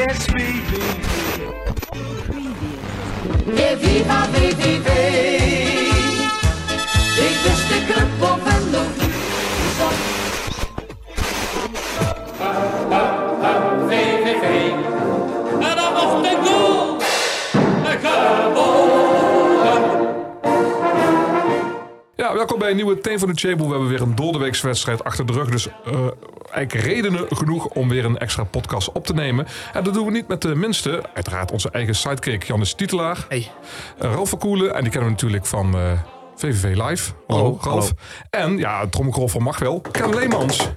[0.00, 0.70] It's VVV.
[3.78, 4.88] Viva VVV.
[7.28, 8.47] Ik wist de club
[22.28, 23.64] Ja, welkom bij een nieuwe Teen van de Table.
[23.64, 25.50] We hebben weer een doordeweekse wedstrijd achter de rug.
[25.50, 25.72] Dus uh,
[26.50, 29.46] eigenlijk redenen genoeg om weer een extra podcast op te nemen.
[29.72, 31.02] En dat doen we niet met de minste.
[31.14, 33.26] Uiteraard onze eigen sidekick Jannes Titelaar.
[33.28, 33.50] Hey.
[34.02, 34.74] Uh, Ralf van Koelen.
[34.74, 35.92] En die kennen we natuurlijk van uh,
[36.36, 37.12] VVV Live.
[37.26, 37.92] Hallo, Hallo Ralf.
[38.30, 38.48] hallo.
[38.50, 39.80] En ja, het trommelgeroffel van mag wel.
[39.80, 40.68] Ken Leemans.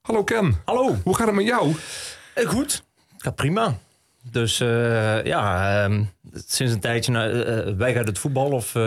[0.00, 0.60] Hallo Ken.
[0.64, 0.96] Hallo.
[1.04, 1.74] Hoe gaat het met jou?
[2.34, 2.84] Eh, goed.
[3.18, 3.78] Gaat prima.
[4.30, 4.58] Dus
[5.24, 6.00] ja, uh,
[6.46, 8.82] sinds een tijdje uh, wij gaan het voetbal of eh,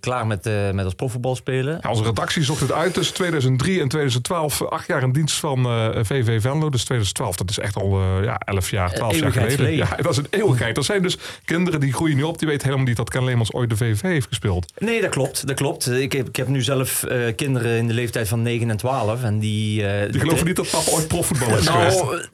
[0.00, 1.78] klaar met, met als profvoetbal spelen.
[1.82, 4.62] Ja, onze redactie zocht het uit tussen 2003 en 2012.
[4.62, 5.64] Acht jaar in dienst van
[6.04, 6.70] VV Venlo.
[6.70, 9.56] Dus 2012, dat is echt al ja, 11 jaar, 12 jaar geleden.
[9.56, 9.76] geleden.
[9.76, 10.76] Ja, dat is een eeuwigheid.
[10.76, 12.38] Er zijn dus kinderen die groeien nu op.
[12.38, 14.72] Die weten helemaal niet dat Ken Leemans ooit de VV heeft gespeeld.
[14.78, 15.46] Nee, dat klopt.
[15.46, 15.90] Dat klopt.
[15.90, 17.04] Ik heb, ik heb nu zelf
[17.36, 19.22] kinderen in de leeftijd van 9 en 12.
[19.22, 19.76] En die,
[20.10, 22.30] die geloven de, niet dat papa ooit profvoetballer is nou, geweest?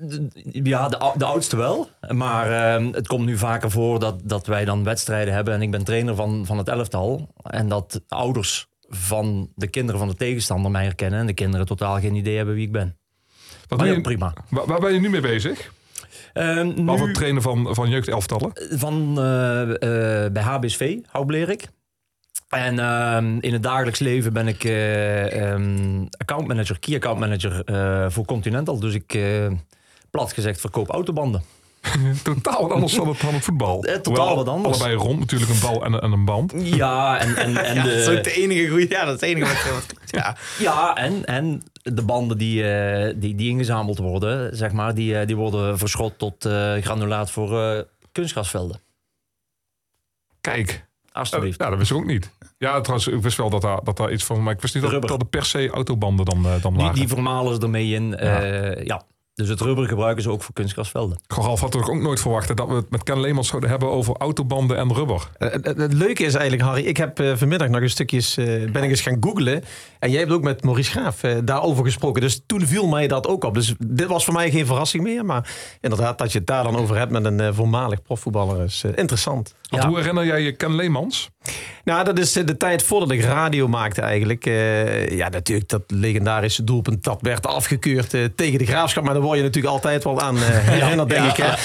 [0.53, 1.89] Ja, de, de oudste wel.
[2.09, 5.55] Maar uh, het komt nu vaker voor dat, dat wij dan wedstrijden hebben.
[5.55, 7.33] En ik ben trainer van, van het elftal.
[7.42, 11.20] En dat ouders van de kinderen van de tegenstander mij herkennen.
[11.20, 12.96] En de kinderen totaal geen idee hebben wie ik ben.
[13.69, 14.34] Wat maar je, prima.
[14.50, 15.72] Waar, waar, ben je nu mee bezig?
[16.34, 18.52] Uh, nu, het trainen van, van jeugdelftallen?
[18.70, 19.77] Van, uh, uh,
[20.33, 21.69] bij HBSV, Houblerik.
[22.48, 27.62] En uh, in het dagelijks leven ben ik um, accountmanager, key accountmanager
[28.12, 28.80] voor Continental.
[28.80, 29.19] Dus ik,
[30.11, 31.42] plat gezegd, verkoop autobanden.
[32.23, 33.84] Totaal wat anders dan het, dan het voetbal.
[33.84, 34.81] Eh, totaal wat anders.
[34.81, 36.53] Allebei rond, natuurlijk een bal en, en een band.
[36.57, 37.89] Ja, en, en, en ja, de...
[37.89, 38.87] dat is ook de enige goede.
[38.89, 39.87] Ja, dat is het enige wat.
[40.07, 45.12] ja, ja en, en de banden die, uh, die, die ingezameld worden, zeg maar, die,
[45.12, 48.81] uh, die worden verschot tot uh, granulaat voor kunstgrasvelden.
[50.41, 50.86] Kijk.
[51.13, 51.61] Alsjeblieft.
[51.61, 52.31] ja, dat wist ik ook niet.
[52.58, 54.42] Ja, trouwens, ik wist wel dat daar, dat daar iets van...
[54.42, 56.95] Maar ik wist niet dat, dat er per se autobanden dan, dan die, waren.
[56.95, 58.17] die vermalen ze ermee in.
[58.20, 58.41] Ja.
[58.83, 59.02] ja.
[59.39, 61.19] Dus het rubber gebruiken ze ook voor kunstgrasvelden.
[61.27, 64.17] Ralf had toch ook nooit verwacht dat we het met Ken Leemans zouden hebben over
[64.17, 65.31] autobanden en rubber.
[65.39, 68.71] Uh, het, het, leuke is eigenlijk, Harry, ik heb uh, vanmiddag nog een stukjes, uh,
[68.71, 69.65] ben ik eens gaan googlen.
[69.99, 72.21] En jij hebt ook met Maurice Graaf daarover gesproken.
[72.21, 73.55] Dus toen viel mij dat ook op.
[73.55, 75.25] Dus dit was voor mij geen verrassing meer.
[75.25, 75.51] Maar
[75.81, 79.55] inderdaad, dat je het daar dan over hebt met een voormalig profvoetballer is interessant.
[79.68, 79.89] Want ja.
[79.89, 81.30] hoe herinner jij je Ken Leemans?
[81.84, 84.46] Nou, dat is de tijd voordat ik radio maakte eigenlijk.
[84.46, 87.05] Uh, ja, natuurlijk dat legendarische doelpunt.
[87.05, 89.05] Dat werd afgekeurd uh, tegen de Graafschap.
[89.05, 90.42] Maar daar word je natuurlijk altijd wel aan uh,
[90.74, 91.57] herinnerd, denk ja.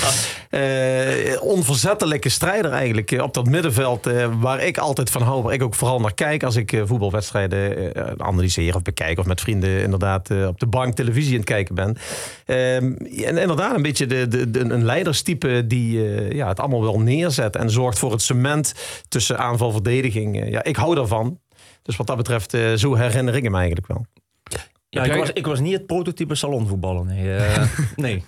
[0.50, 1.42] ik.
[1.42, 4.10] onverzettelijke strijder eigenlijk op dat middenveld.
[4.40, 5.44] waar ik altijd van hou.
[5.44, 9.20] Waar ik ook vooral naar kijk als ik voetbalwedstrijden analyseer of bekijk.
[9.20, 11.98] Of met vrienden inderdaad op de bank televisie aan het kijken ben.
[13.26, 16.02] en inderdaad een beetje de, de, de, een leiderstype die
[16.36, 17.56] ja, het allemaal wel neerzet.
[17.56, 18.74] En zorgt voor het cement
[19.08, 20.50] tussen aanval verdediging.
[20.50, 21.40] Ja, ik hou daarvan.
[21.82, 24.06] Dus wat dat betreft, uh, zo herinner ik hem eigenlijk wel.
[24.90, 27.06] Ja, ik was, ik was niet het prototype salonvoetballer.
[27.06, 27.38] Nee.
[27.38, 27.64] Uh,
[27.96, 28.24] nee.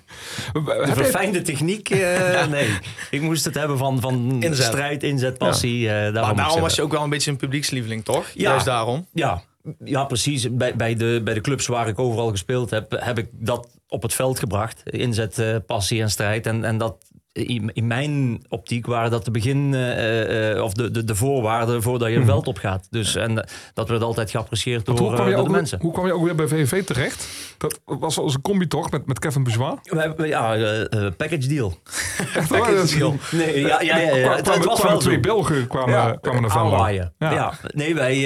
[0.54, 2.78] De verfijnde techniek, uh, nee.
[3.10, 4.66] Ik moest het hebben van, van inzet.
[4.66, 5.80] strijd, inzet, passie.
[5.80, 6.12] Ja.
[6.12, 8.28] maar daarom was je ook wel een beetje een publiekslieveling, toch?
[8.34, 8.50] Ja.
[8.50, 9.08] Juist daarom.
[9.14, 9.44] Ja,
[9.84, 10.52] ja, precies.
[10.52, 14.02] Bij, bij, de, bij de clubs waar ik overal gespeeld heb, heb ik dat op
[14.02, 14.90] het veld gebracht.
[14.90, 16.46] Inzet, uh, passie en strijd.
[16.46, 16.98] En, en dat,
[17.36, 21.82] in, in mijn optiek waren dat de begin uh, uh, of de, de, de voorwaarden
[21.82, 22.88] voordat je een veld op gaat.
[22.90, 23.38] Dus en uh,
[23.74, 25.80] dat werd altijd geapprecieerd door, door ook, de mensen.
[25.82, 27.28] Hoe kwam je ook weer bij VVV terecht?
[27.58, 29.80] Dat was als een combi toch met, met Kevin Bourgeois?
[30.18, 31.78] Ja, package deal.
[32.48, 33.16] package deal.
[33.32, 35.20] Nee, ja, ja, ja, het, het was wel twee.
[35.20, 37.54] Belgen kwamen, ja, kwamen naar ja.
[37.68, 38.22] nee, wij,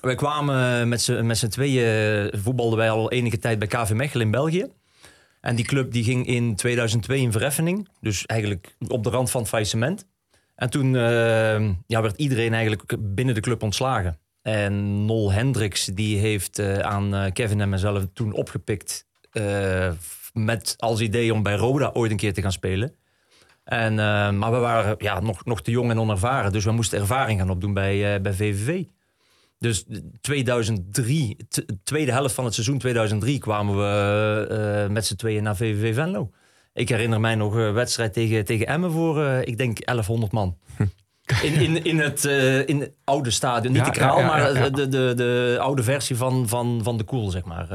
[0.00, 1.02] wij kwamen met
[1.38, 4.66] z'n tweeën voetbalden wij al enige tijd bij KV Mechelen in België.
[5.40, 7.88] En die club die ging in 2002 in verheffening.
[8.00, 10.06] Dus eigenlijk op de rand van het faillissement.
[10.54, 14.18] En toen uh, ja, werd iedereen eigenlijk binnen de club ontslagen.
[14.42, 19.06] En Nol Hendricks die heeft uh, aan uh, Kevin en mezelf toen opgepikt...
[20.32, 22.94] met als idee om bij Roda ooit een keer te gaan spelen.
[23.64, 23.94] En,
[24.38, 26.52] maar we waren ja, nog, nog te jong en onervaren.
[26.52, 28.84] Dus we moesten ervaring gaan opdoen bij, bij VVV.
[29.60, 29.84] Dus
[30.20, 31.36] 2003,
[31.84, 36.30] tweede helft van het seizoen 2003 kwamen we uh, met z'n tweeën naar VVV Venlo.
[36.72, 40.56] Ik herinner mij nog een wedstrijd tegen, tegen Emmen voor, uh, ik denk, 1100 man.
[41.42, 43.72] In, in, in, het, uh, in het oude stadion.
[43.72, 46.96] Niet Ja, de kraal, ja, ja, maar de, de, de oude versie van, van, van
[46.96, 47.70] de koel, zeg maar.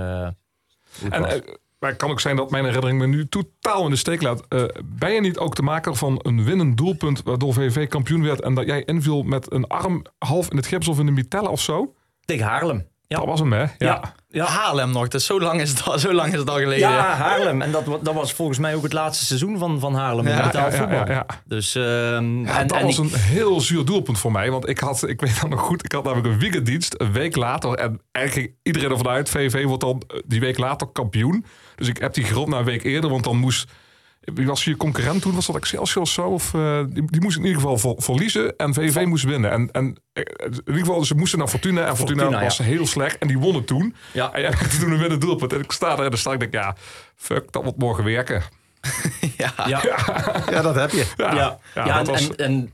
[1.09, 1.41] En eh,
[1.85, 4.47] maar het kan ook zijn dat mijn herinnering me nu totaal in de steek laat.
[4.47, 8.41] Eh, ben je niet ook de maker van een winnend doelpunt waardoor VVV kampioen werd
[8.41, 11.51] en dat jij inviel met een arm half in het gips of in de mitellen
[11.51, 11.93] of zo?
[12.25, 12.87] tegen Haarlem.
[13.07, 13.59] Dat was hem, hè?
[13.61, 13.67] Ja.
[13.77, 14.13] Ja.
[14.29, 14.45] Ja.
[14.45, 16.89] Haarlem nog, dus zo lang is het al, zo lang is het al geleden.
[16.89, 17.61] Ja, Haarlem.
[17.61, 20.43] En dat, dat was volgens mij ook het laatste seizoen van, van Haarlem in Ja,
[20.43, 21.07] betaald ja, ja, voetbal.
[21.07, 21.25] ja, ja.
[21.45, 21.83] Dus, ehm,
[22.45, 24.51] Ja, en, dat en was ik- een heel zuur doelpunt voor mij.
[24.51, 27.35] Want ik had, ik weet dat nog goed, ik had namelijk een weekenddienst een week
[27.35, 27.73] later.
[27.73, 31.45] En eigenlijk ging iedereen ervan uit, VV wordt dan eh, die week later kampioen.
[31.75, 33.71] Dus ik heb die gerond naar een week eerder, want dan moest...
[34.33, 35.33] Wie was je concurrent toen?
[35.35, 36.21] Was dat Excelsior of zo?
[36.27, 39.51] Of, eh, die, die moest in ieder geval ver- verliezen en VV moest winnen.
[39.51, 41.85] En, en eh, in ieder geval, ze moesten naar Fortuna.
[41.87, 43.95] En Fortuna, Fortuna, was heel slecht en die wonnen toen.
[44.11, 44.33] Ja.
[44.33, 45.53] En jij maakte toen een winnen doelpunt.
[45.53, 46.75] En ik sta er en dan sta ik denk, ja,
[47.15, 48.43] fuck, dat wordt morgen werken.
[49.37, 49.53] ja,
[50.51, 51.05] Ja, dat heb je.
[51.17, 52.71] Ja, ja, ja, ja, en, was- en,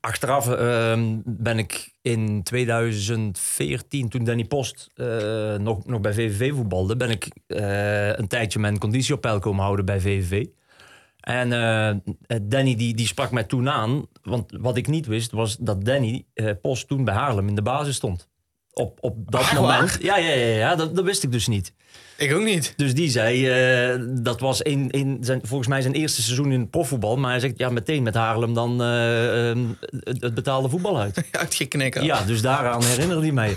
[0.00, 6.96] achteraf ehm, ben ik in 2014, toen Danny Post eh, nog, nog bij VVV voetbalde,
[6.96, 10.46] ben ik eh, een tijdje mijn conditie op peil komen houden bij VVV.
[11.20, 15.56] En eh, Danny die, die sprak mij toen aan, want wat ik niet wist was
[15.56, 16.26] dat Danny
[16.60, 18.28] Post toen bij Haarlem in de basis stond.
[18.74, 19.90] Op, op dat moment.
[19.90, 19.98] waar?
[20.02, 21.72] Ja, ja, ja, ja dat, dat wist ik dus niet.
[22.16, 22.72] Ik ook niet.
[22.76, 26.70] Dus die zei, eh, dat was een, een, zijn, volgens mij zijn eerste seizoen in
[26.70, 27.16] profvoetbal.
[27.16, 31.24] Maar hij zegt, ja, meteen met Haarlem dan eh, ehm, het, het betaalde voetbal uit.
[31.30, 32.04] Uitgeknikken.
[32.04, 33.56] Ja, dus daaraan herinnerde hij mij.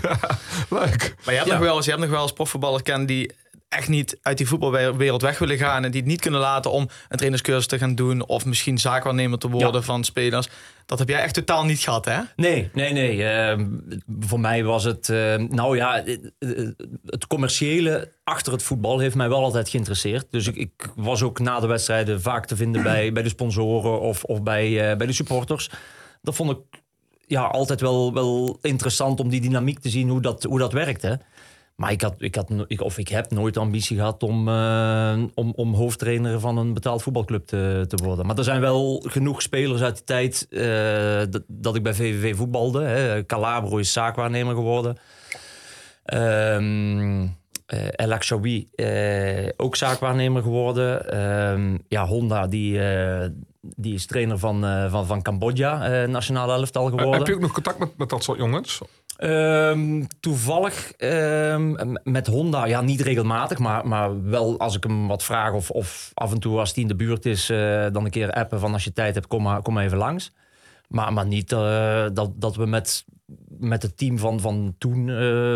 [0.70, 1.14] leuk.
[1.24, 1.52] Maar je hebt, Ja.
[1.54, 3.30] nog wel eens, je hebt nog wel eens profvoetballers kennen die
[3.68, 5.84] echt niet uit die voetbalwereld weg willen gaan.
[5.84, 8.26] En die het niet kunnen laten om een trainerscursus te gaan doen.
[8.26, 9.86] Of misschien zaakwaarnemer te worden Ja.
[9.86, 10.48] van spelers.
[10.88, 12.20] Dat heb jij echt totaal niet gehad, hè?
[12.36, 13.24] Nee, nee, nee.
[13.24, 13.66] ehm,
[14.20, 16.68] voor mij was het, ehm, nou ja, eh, eh,
[17.06, 20.26] het commerciële achter het voetbal heeft mij wel altijd geïnteresseerd.
[20.30, 24.00] Dus ik, ik was ook na de wedstrijden vaak te vinden bij, bij de sponsoren
[24.00, 25.70] of, of bij, eh, bij de supporters.
[26.22, 26.82] Dat vond ik
[27.26, 31.02] ja, altijd wel, wel interessant om die dynamiek te zien hoe dat, hoe dat werkt.
[31.78, 35.52] Maar ik, had, ik, had, ik, of ik heb nooit ambitie gehad om, eh, om,
[35.56, 38.26] om hoofdtrainer van een betaald voetbalclub te, te worden.
[38.26, 42.36] Maar er zijn wel genoeg spelers uit die tijd eh, dat, dat ik bij VVV
[42.36, 42.82] voetbalde.
[42.82, 43.26] Hè.
[43.26, 44.96] Calabro is zaakwaarnemer geworden.
[46.04, 47.26] Ehm
[47.66, 48.68] eh, El Akshawi,
[49.56, 51.10] ook zaakwaarnemer geworden.
[51.10, 52.80] Ehm, ja, Honda, die,
[53.60, 54.60] die is trainer van,
[54.90, 57.18] van, van Cambodja, nationale elftal geworden.
[57.18, 58.80] heb je ook nog contact met, met dat soort jongens?
[59.18, 65.06] Ehm, toevallig ehm, m- met Honda, ja, niet regelmatig, maar, maar wel als ik hem
[65.08, 68.04] wat vraag of, of af en toe als hij in de buurt is, eh, dan
[68.04, 70.32] een keer appen van als je tijd hebt, kom maar, kom even langs.
[70.88, 73.04] Maar, maar niet eh, dat, dat we met,
[73.58, 75.14] met het team van, van toen eh,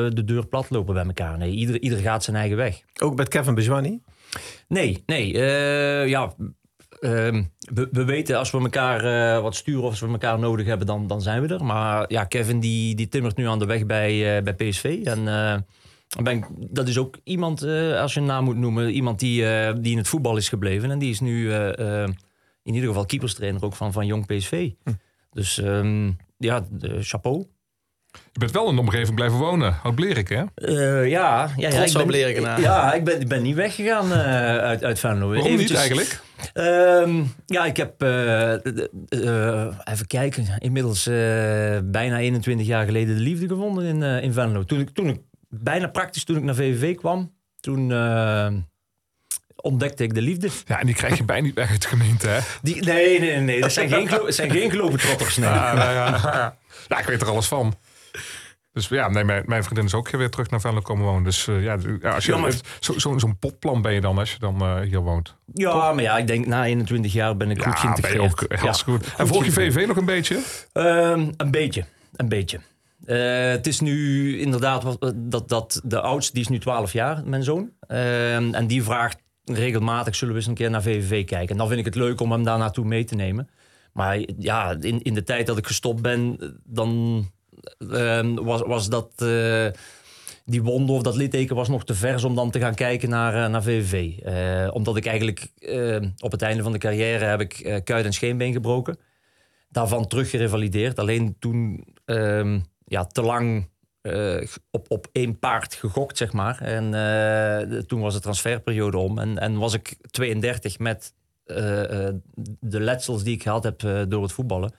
[0.08, 1.38] de deur plat lopen bij elkaar.
[1.38, 2.80] Nee, ieder, ieder gaat zijn eigen weg.
[3.02, 4.00] Ook met Kevin Bezwani.
[4.68, 5.38] Nee, nee.
[6.08, 6.32] ja,
[7.02, 7.43] ehm,
[7.75, 10.87] we, we weten als we elkaar eh, wat sturen of als we elkaar nodig hebben,
[10.87, 11.64] dan, dan zijn we er.
[11.64, 15.00] Maar ja, Kevin die, die timmert nu aan de weg bij, eh, bij PSV.
[15.04, 15.56] En eh,
[16.22, 17.62] ben ik, dat is ook iemand,
[17.96, 19.44] als je een naam moet noemen, iemand die,
[19.81, 20.90] die in het voetbal is gebleven.
[20.90, 21.52] En die is nu
[22.62, 24.70] in ieder geval keeperstrainer ook van, van Jong PSV.
[25.31, 27.46] Dus ehm, ja, de chapeau.
[28.32, 29.72] Je bent wel in de omgeving blijven wonen.
[29.82, 30.44] Hout Blerik, hè?
[30.54, 32.60] Eh, ja, ja, ja, Trots ik ben, Lerekenaar.
[32.60, 35.28] Ja, ik ben, ik ben niet weggegaan eh, uit, uit Venlo.
[35.28, 36.20] Waarom niet eigenlijk?
[36.52, 41.14] Ehm, ja, ik heb, eh, eh, even kijken, inmiddels eh,
[41.84, 44.64] bijna 21 jaar geleden de liefde gevonden in, eh, in Venlo.
[44.64, 48.52] Toen ik, toen ik, bijna praktisch toen ik naar VVV kwam, toen eh,
[49.56, 50.48] ontdekte ik de liefde.
[50.66, 52.38] Ja, en die krijg je bijna niet weg uit de gemeente, hè?
[52.62, 55.36] Die, nee, nee, nee, dat zijn geen, het zijn geen globetrotters.
[55.36, 55.48] Nee.
[55.48, 56.56] Ja, nou ja.
[56.88, 57.74] ja, ik weet er alles van.
[58.72, 61.24] Dus ja, nee, mijn, mijn vriendin is ook weer terug naar Venlo komen wonen.
[61.24, 62.50] Dus eh, ja, als je, Ja,
[62.81, 65.36] zo- zo- zo'n potplan ben je dan als je dan eh, hier woont.
[65.55, 68.20] Ja, maar ja, ik denk na 21 jaar ben ik goed ja, je geïntegreerd.
[68.32, 69.14] ook Ja, hartstikke goed.
[69.17, 69.52] En volg je.
[69.52, 70.43] VV nog een beetje?
[70.72, 71.84] Ehm, een beetje,
[72.17, 72.60] een beetje.
[73.05, 77.22] Eh, het is nu inderdaad wat, dat, dat de oudste, die is nu 12 jaar,
[77.24, 77.70] mijn zoon.
[77.86, 81.48] Ehm, en die vraagt regelmatig, zullen we eens een keer naar VVV kijken.
[81.48, 83.48] En dan vind ik het leuk om hem daar naartoe mee te nemen.
[83.93, 87.24] Maar ja, in, in de tijd dat ik gestopt ben, dan
[88.34, 89.12] was, was dat...
[89.16, 89.66] eh,
[90.44, 93.44] die wonde of dat litteken was nog te vers om dan te gaan kijken naar,
[93.44, 94.19] eh, naar VVV.
[94.19, 95.52] Eh, omdat ik eigenlijk
[96.19, 98.98] op het einde van de carrière heb ik kuit en scheenbeen gebroken
[99.69, 100.98] daarvan teruggerevalideerd.
[100.98, 103.70] Alleen toen ehm, ja, te lang
[104.70, 106.60] op, op één paard gegokt, zeg maar.
[106.60, 109.19] En toen was de transferperiode om.
[109.19, 111.14] En, en was ik 32 met
[111.44, 114.74] de letsels die ik gehad heb door het voetballen.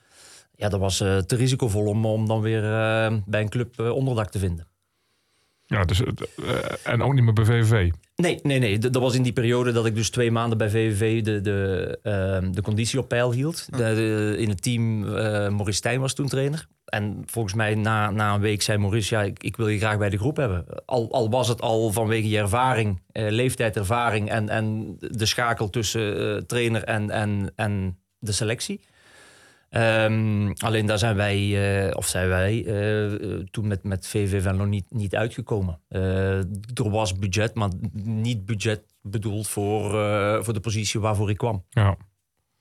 [0.56, 3.90] Ja, dat was eh, te risicovol om, om dan weer eh, bij een club eh,
[3.90, 4.66] onderdak te vinden.
[5.66, 6.02] Ja, dus,
[6.82, 7.90] en ook niet meer bij VVV.
[8.16, 8.78] Nee, nee, nee.
[8.78, 12.52] Dat was in die periode dat ik dus twee maanden bij VVV de, de, ehm,
[12.52, 13.66] de conditie op peil hield.
[13.70, 15.12] De, de- in het team, eh
[15.48, 16.66] Maurice Stijn was toen trainer.
[16.84, 19.98] En volgens mij na, na een week zei Maurice, ja, ik, ik wil je graag
[19.98, 20.64] bij de groep hebben.
[20.84, 26.36] Al, al was het al vanwege je ervaring, eh, leeftijd, en, en de schakel tussen
[26.36, 28.80] eh, trainer en, en, en de selectie.
[29.74, 31.38] Ehm, alleen daar zijn wij,
[31.86, 35.80] eh, of zijn wij, eh, toen met, met VV Venlo niet, niet uitgekomen.
[35.88, 36.38] Eh,
[36.74, 37.70] er was budget, maar
[38.02, 39.90] niet budget bedoeld voor,
[40.44, 41.64] voor de positie waarvoor ik kwam.
[41.70, 41.96] Ja.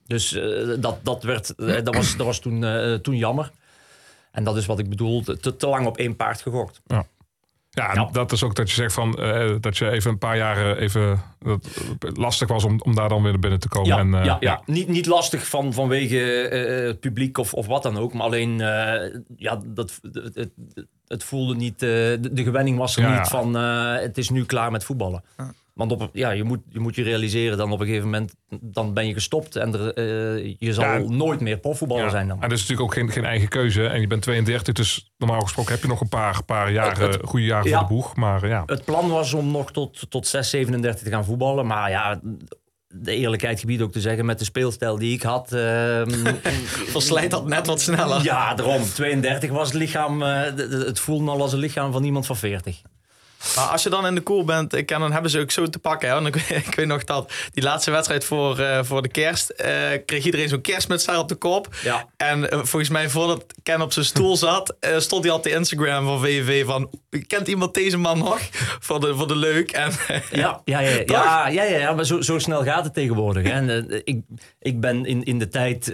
[0.05, 0.39] Dus
[0.79, 2.65] dat, dat, werd, dat, was, dat was toen,
[3.01, 3.51] toen jammer.
[4.31, 6.81] En dat is wat ik bedoel, te, te lang op één paard gegokt.
[6.85, 7.05] Ja,
[7.75, 8.09] Ja.
[8.11, 11.21] dat is ook dat je zegt van eh, dat je even een paar jaar even
[11.39, 11.69] dat
[12.17, 13.87] lastig was om, om daar dan weer binnen te komen.
[13.89, 14.61] Ja, en, eh, ja, ja.
[14.65, 18.13] Niet, niet lastig van, vanwege eh, het publiek of, of wat dan ook.
[18.13, 20.49] Maar alleen, eh, ja, dat, het, het,
[21.07, 21.73] het voelde niet...
[21.73, 23.25] eh, de, de gewenning was er Ja, niet ja.
[23.25, 23.57] van...
[23.57, 25.23] eh, het is nu klaar met voetballen.
[25.73, 28.33] Want op, ja, je, moet, je moet je realiseren dan op een gegeven moment...
[28.61, 30.97] dan ben je gestopt en er, eh, je zal Ja.
[30.99, 32.09] nooit meer profvoetballer Ja.
[32.09, 32.41] zijn dan.
[32.41, 33.87] En dat is natuurlijk ook geen, geen eigen keuze.
[33.87, 37.45] En je bent 32, dus normaal gesproken heb je nog een paar, paar jaren, goede
[37.45, 37.77] jaren ja.
[37.79, 38.15] voor de boeg.
[38.15, 41.65] Maar ja, Het plan was om nog tot, tot 6, 37 te gaan voetballen.
[41.67, 42.19] Maar ja,
[42.87, 44.25] de eerlijkheid gebied ook te zeggen...
[44.25, 45.51] met de speelstijl die ik had...
[45.53, 46.09] ehm,
[46.93, 48.23] Verslijt dat net wat sneller.
[48.23, 48.81] Ja, daarom.
[48.83, 50.21] 32 was het lichaam.
[50.23, 50.41] eh,
[50.85, 52.81] het voelde al als een lichaam van iemand van 40.
[53.55, 55.67] Maar als je dan in de koel bent, ik ken, dan hebben ze ook zo
[55.67, 56.09] te pakken.
[56.09, 56.25] Hè?
[56.27, 56.35] Ik,
[56.67, 59.71] ik weet nog dat die laatste wedstrijd voor, eh, voor de kerst, eh,
[60.05, 61.75] kreeg iedereen zo'n kerstmuts daar op de kop.
[61.83, 62.07] Ja.
[62.17, 66.05] En eh, volgens mij voordat Ken op zijn stoel zat, stond hij op de Instagram
[66.05, 66.89] van VVV van,
[67.27, 68.39] kent iemand deze man nog?
[68.79, 69.71] Voor de, voor de leuk.
[69.71, 69.91] En,
[70.31, 73.43] Ja, ja, ja, ja, ja, ja, maar zo, zo snel gaat het tegenwoordig.
[73.43, 73.49] Hè.
[73.49, 74.21] En, ik,
[74.59, 75.85] ik ben in, in de tijd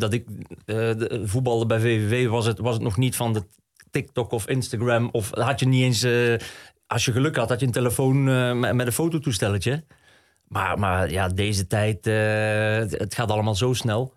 [0.00, 0.24] dat ik
[0.64, 3.42] de- voetbalde bij VVV, was het, was het nog niet van de
[3.90, 5.08] TikTok of Instagram.
[5.12, 6.06] Of had je niet eens,
[6.90, 9.84] als je geluk had, had je een telefoon eh, met, een fototoestelletje.
[10.48, 14.14] Maar, maar ja, deze tijd, eh, het gaat allemaal zo snel.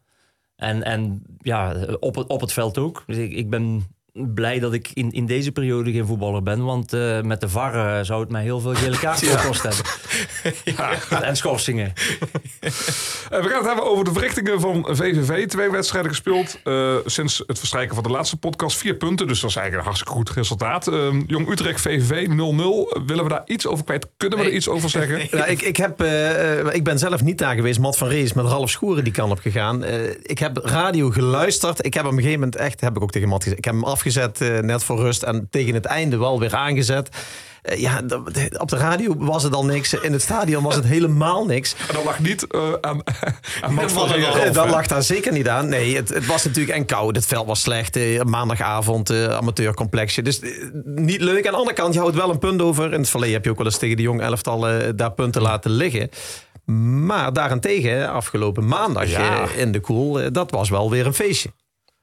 [0.56, 3.03] En, en ja, op het, op het veld ook.
[3.08, 6.63] Dus ik, ik ben blij dat ik in, in deze periode geen voetballer ben.
[6.63, 9.86] Want eh, met de VAR eh, zou het mij heel veel gele kaarten gekost hebben.
[11.29, 11.93] En schorsingen.
[12.60, 12.70] Eh,
[13.41, 15.48] we gaan het hebben over de verrichtingen van VVV.
[15.48, 18.77] Twee wedstrijden gespeeld eh, sinds het verstrijken van de laatste podcast.
[18.77, 20.88] Vier punten, dus dat is eigenlijk een hartstikke goed resultaat.
[20.88, 22.32] Ehm, Jong Utrecht, VVV 0-0.
[23.05, 24.08] Willen we daar iets over kwijt?
[24.17, 25.22] Kunnen we er iets over zeggen?
[25.34, 26.03] Nou, ik, ik, heb,
[26.72, 27.79] ik ben zelf niet daar geweest.
[27.79, 29.84] Matt van Rees met Ralf Schoeren die kant op gegaan.
[29.84, 31.86] Eh, ik heb radio geluisterd.
[31.86, 33.60] Ik heb op een gegeven moment echt, heb ik ook tegen Matt gezegd.
[33.60, 37.10] Ik heb hem afgezet eh, net voor rust en tegen het einde wel weer aangezet.
[37.62, 38.01] Eh, ja,
[38.57, 39.93] op de radio was het al niks.
[39.93, 41.75] In het stadion was het helemaal niks.
[41.88, 43.01] En dat lag niet eh, aan,
[43.89, 44.07] van
[44.53, 45.69] dat lag daar zeker niet aan.
[45.69, 47.15] Nee, het, het was natuurlijk en koud.
[47.15, 47.95] Het veld was slecht.
[47.95, 50.22] eh, maandagavond, eh, amateurcomplexje.
[50.22, 50.39] Dus
[50.83, 51.45] niet leuk.
[51.45, 52.93] Aan de andere kant, je houdt wel een punt over.
[52.93, 55.41] In het verleden heb je ook wel eens tegen de jong elftal eh, daar punten
[55.41, 56.10] laten liggen.
[57.05, 59.48] Maar daarentegen, afgelopen maandag Ja.
[59.55, 61.50] in de koel, dat was wel weer een feestje.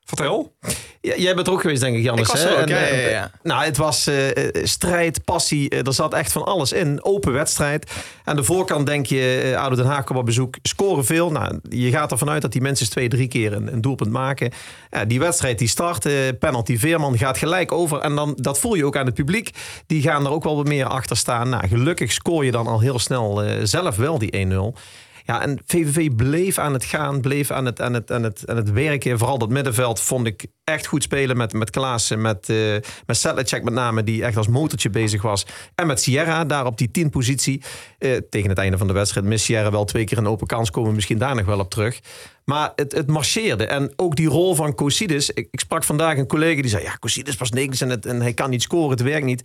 [0.04, 0.56] Vertel.
[1.02, 2.28] Ja, jij bent er ook geweest, denk ik, Jannes.
[2.28, 3.30] Ik was er ook, En, ja, eh, ja, ja.
[3.42, 5.68] Nou, het was eh, eh, strijd, passie.
[5.70, 7.04] eh, er zat echt van alles in.
[7.04, 7.90] Open wedstrijd.
[8.24, 10.56] Aan de voorkant denk je, eh ADO Den Haag komt op bezoek.
[10.62, 11.30] Scoren veel.
[11.30, 14.52] Nou, je gaat ervan uit dat die mensen twee, drie keer een, een doelpunt maken.
[15.06, 16.06] Die wedstrijd die start.
[16.06, 17.98] eh, penalty Veerman gaat gelijk over.
[17.98, 19.50] En dan, dat voel je ook aan het publiek.
[19.86, 21.48] Die gaan er ook wel wat meer achter staan.
[21.48, 24.78] Nou, gelukkig scoor je dan al heel snel eh, zelf wel die 1-0.
[25.30, 28.56] Ja, en VVV bleef aan het gaan, bleef aan het, aan het, aan het, aan
[28.56, 29.18] het werken.
[29.18, 33.74] Vooral dat middenveld vond ik echt goed spelen met, met Klaassen, met, eh met met
[33.74, 35.46] name, die echt als motortje bezig was.
[35.74, 37.62] En met Sierra, daar op die 10 positie.
[37.98, 40.70] Eh, tegen het einde van de wedstrijd mist Sierra wel twee keer een open kans,
[40.70, 42.00] komen we misschien daar nog wel op terug.
[42.44, 43.66] Maar het, het marcheerde.
[43.66, 45.30] En ook die rol van Cosidis.
[45.30, 48.20] Ik, ik sprak vandaag een collega die zei, ja, Cosidis pas niks en, het, en
[48.20, 49.42] hij kan niet scoren, het werkt niet.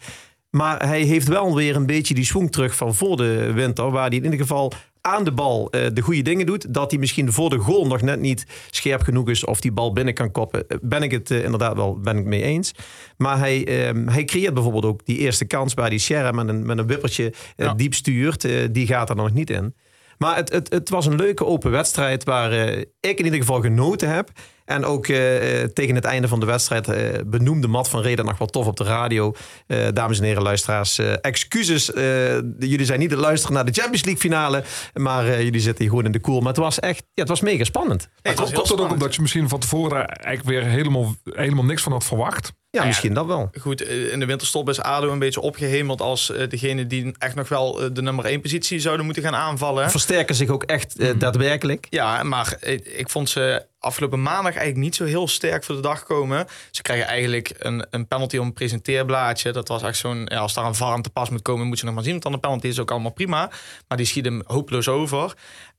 [0.49, 3.91] Maar hij heeft wel weer een beetje die swing terug van voor de winter.
[3.91, 4.71] Waar hij in ieder geval
[5.05, 6.73] aan de bal eh, de goede dingen doet.
[6.73, 9.45] Dat hij misschien voor de goal nog net niet scherp genoeg is.
[9.45, 10.67] Of die bal binnen kan koppen.
[10.67, 12.71] Eh, Ben ik het eh, inderdaad wel ben ik mee eens.
[13.17, 15.73] Maar hij, ehm, hij creëert bijvoorbeeld ook die eerste kans.
[15.73, 17.73] Waar die Sierra met een, met een wippertje Ja.
[17.73, 18.47] diep stuurt.
[18.73, 19.75] Die gaat er nog niet in.
[20.17, 22.23] Maar het, het, het was een leuke open wedstrijd.
[22.23, 22.51] Waar
[22.99, 24.29] ik in ieder geval genoten heb.
[24.65, 28.25] En ook eh, eh, tegen het einde van de wedstrijd eh, benoemde Matt van Reden
[28.25, 29.33] nog wel tof op de radio.
[29.67, 31.93] Eh, dames en heren luisteraars, eh, excuses.
[31.93, 34.63] eh, jullie zijn niet te luisteren naar de Champions League finale.
[34.93, 36.39] Maar eh, jullie zitten hier gewoon in de koel.
[36.39, 38.09] Maar het was echt, ja, het was mega spannend.
[38.21, 41.81] Het was Komt dat ook omdat je misschien van tevoren eigenlijk weer helemaal, helemaal niks
[41.83, 42.53] van had verwacht?
[42.75, 43.49] Ja, misschien dat wel.
[43.59, 47.35] Goed, eh, in de winterstop is ADO een beetje opgehemeld als eh, degene die echt
[47.35, 49.91] nog wel eh, de nummer 1 positie zouden moeten gaan aanvallen.
[49.91, 51.87] Versterken zich ook echt eh, daadwerkelijk.
[51.89, 56.03] Ja, maar ik vond ze afgelopen maandag eigenlijk niet zo heel sterk voor de dag
[56.03, 56.47] komen.
[56.71, 59.51] Ze krijgen eigenlijk een, een penalty op een presenteerblaadje.
[59.51, 61.79] Dat was echt zo'n, ja, als daar een VAR aan te pas moet komen, moet
[61.79, 62.11] je nog maar zien.
[62.11, 63.49] Want dan de penalty is ook allemaal prima.
[63.87, 65.33] Maar die schiet hem hopeloos over.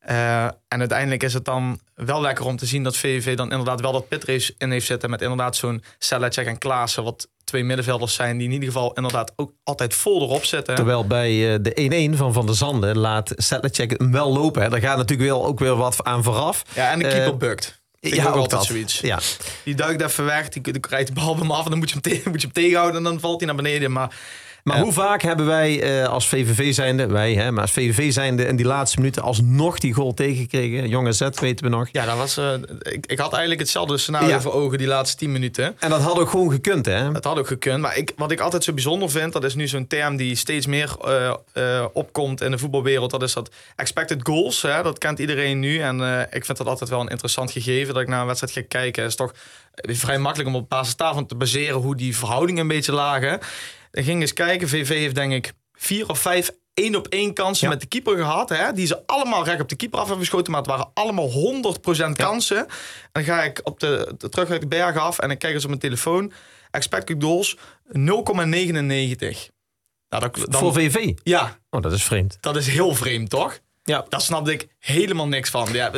[0.07, 3.81] Eh, en uiteindelijk is het dan wel lekker om te zien dat VVV dan inderdaad
[3.81, 5.11] wel dat pitrace in heeft zitten.
[5.11, 9.33] Met inderdaad zo'n Selacek en Klaassen, wat twee middenvelders zijn die in ieder geval inderdaad
[9.37, 10.75] ook altijd vol erop zitten.
[10.75, 14.63] Terwijl bij eh, de 1-1 van Van der Zanden laat Sedlacek hem wel lopen.
[14.63, 14.69] Hè.
[14.69, 16.63] Daar gaat natuurlijk wel ook weer wat aan vooraf.
[16.75, 17.81] Ja, en de keeper Eh, bukt.
[18.01, 19.01] Vind ik ook altijd zoiets.
[19.01, 19.19] Ja.
[19.65, 21.91] Die duikt even weg, die, die krijgt de bal bij hem af en dan moet
[21.91, 23.93] je hem, moet je hem tegenhouden en dan valt hij naar beneden.
[23.93, 24.17] Maar
[24.67, 28.47] Maar hoe vaak hebben wij eh, als VVV zijnde, wij hè, maar als VVV zijnde
[28.47, 30.89] in die laatste minuten alsnog die goal tegengekregen?
[30.89, 31.89] Jonge Z weten we nog.
[31.93, 34.41] ja, dat was, eh, ik, ik had eigenlijk hetzelfde scenario Ja.
[34.41, 35.77] voor ogen die laatste 10 minuten.
[35.79, 37.13] En dat had ook gewoon gekund, hè?
[37.13, 37.81] Het had ook gekund.
[37.81, 40.67] Maar ik, wat ik altijd zo bijzonder vind, dat is nu zo'n term die steeds
[40.67, 40.97] meer
[41.53, 43.11] eh, opkomt in de voetbalwereld.
[43.11, 44.63] Dat is dat expected goals.
[44.63, 44.83] Hè?
[44.83, 45.79] Dat kent iedereen nu.
[45.79, 47.95] En ik vind dat altijd wel een interessant gegeven.
[47.95, 49.05] Dat ik naar een wedstrijd ga kijken.
[49.05, 49.33] Is toch
[49.75, 53.41] vrij makkelijk om op basis daarvan te baseren hoe die verhoudingen een beetje lagen.
[53.97, 54.69] Ik ging eens kijken.
[54.69, 57.73] VV heeft denk ik vier of vijf één op één kansen Ja.
[57.73, 58.49] met de keeper gehad.
[58.49, 58.73] Hè?
[58.73, 60.53] Die ze allemaal recht op de keeper af hebben geschoten.
[60.53, 62.57] Maar het waren allemaal 100% kansen.
[62.59, 62.67] En
[63.13, 65.63] dan ga ik op de, de terug uit de berg af en ik kijk eens
[65.63, 66.33] op mijn telefoon.
[66.71, 67.63] Expected goals 0,99.
[70.09, 71.13] Nou, dat, dan, Voor VV.
[71.23, 72.37] ja, Oh, dat is vreemd.
[72.41, 73.59] dat is heel vreemd, toch?
[73.87, 74.05] Ja.
[74.09, 75.69] Daar snapte ik helemaal niks van.
[75.73, 75.91] Ja,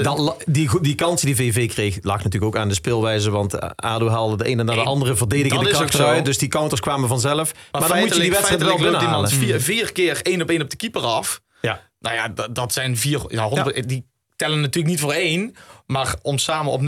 [0.46, 3.30] die, die kansen die VV kreeg, lag natuurlijk ook aan de speelwijze.
[3.30, 6.24] Want eh, ADO haalde de ene naar de andere verdedigende kracht eruit.
[6.24, 7.52] Dus die counters kwamen vanzelf.
[7.72, 9.06] Maar, dan moet je die wedstrijd wel binnenhalen.
[9.06, 11.40] iemand vier, vier keer één op één op de keeper af.
[11.60, 11.80] Ja.
[12.00, 13.20] Nou ja, dat, dat zijn vier...
[13.28, 14.06] Ja, honderd, Die
[14.38, 15.54] tellen natuurlijk niet voor één.
[15.86, 16.86] Maar om samen op 0,99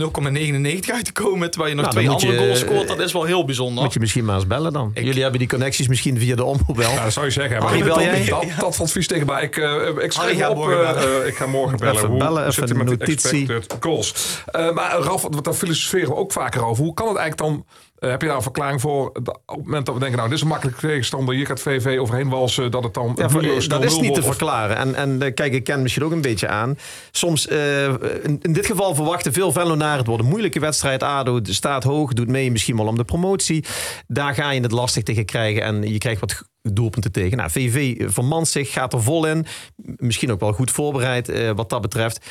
[0.93, 1.51] uit te komen...
[1.51, 2.87] terwijl je nog Nou, twee andere je- goals scoort...
[2.87, 3.83] dat is wel heel bijzonder.
[3.83, 4.91] Moet je misschien maar eens bellen dan.
[4.93, 6.91] Ik- Jullie hebben die connecties misschien via de omroep wel.
[6.91, 7.59] Ja, dat zou je zeggen.
[7.59, 8.25] Maar Harry, bel jij?
[8.25, 9.25] dat, dat valt vies tegen.
[9.25, 10.55] Maar ik, eh ik schrijf Harry op.
[10.55, 11.21] morgen eh, bellen.
[11.21, 11.95] eh, ik ga morgen bellen.
[11.95, 13.47] Even hoe bellen, even een notitie.
[13.79, 14.13] goals?
[14.45, 16.83] Eh, maar Ralf, wat- daar filosoferen we ook vaker over.
[16.83, 17.65] Hoe kan het eigenlijk dan...
[18.01, 19.07] eh, heb je daar een verklaring voor?
[19.07, 21.35] Op het moment dat we denken, nou, dit is een makkelijke tegenstander.
[21.35, 22.71] Hier gaat VV overheen walsen.
[22.71, 24.77] Dat het dan Ja, voor- dat is 0-0 niet te verklaren.
[24.77, 26.77] En, en eh, kijk, ik ken misschien ook een beetje aan.
[27.11, 27.85] Soms, eh,
[28.23, 29.97] in, in dit geval verwachten veel Venlonaren...
[29.97, 31.03] het wordt een moeilijke wedstrijd.
[31.03, 33.65] ADO staat hoog, doet mee misschien wel om de promotie.
[34.07, 35.63] Daar ga je het lastig tegen krijgen.
[35.63, 37.37] En je krijgt wat doelpunten tegen.
[37.37, 39.45] Nou, VV vermant zich, gaat er vol in.
[39.75, 42.25] Misschien ook wel goed voorbereid wat dat betreft.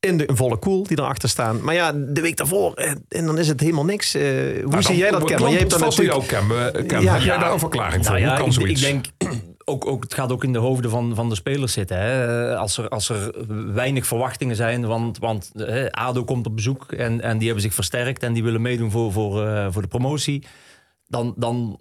[0.00, 1.60] In de een volle koel die erachter staan.
[1.62, 4.14] Maar ja, de week daarvoor, eh, en dan is het helemaal niks.
[4.14, 5.38] Eh, hoe Nou, zie jij dat, dan- Ken?
[5.38, 6.30] Want jij hebt door natuurlijk...
[6.30, 6.72] jou, Ken.
[6.74, 7.02] eh, Ken.
[7.02, 7.12] Ja.
[7.12, 7.40] Heb jij Ja.
[7.40, 8.14] daar een verklaring voor?
[8.14, 8.82] Nou ja, Hoe kan ik, zoiets?
[8.82, 9.32] ik denk,
[9.64, 11.98] ook, ook, het gaat ook in de hoofden van, van de spelers zitten.
[11.98, 12.56] Hè.
[12.56, 13.34] Als, er, als er
[13.74, 17.74] weinig verwachtingen zijn, want, want hè, ADO komt op bezoek en, en die hebben zich
[17.74, 20.44] versterkt en die willen meedoen voor, voor, eh, voor de promotie.
[21.08, 21.80] Dan, dan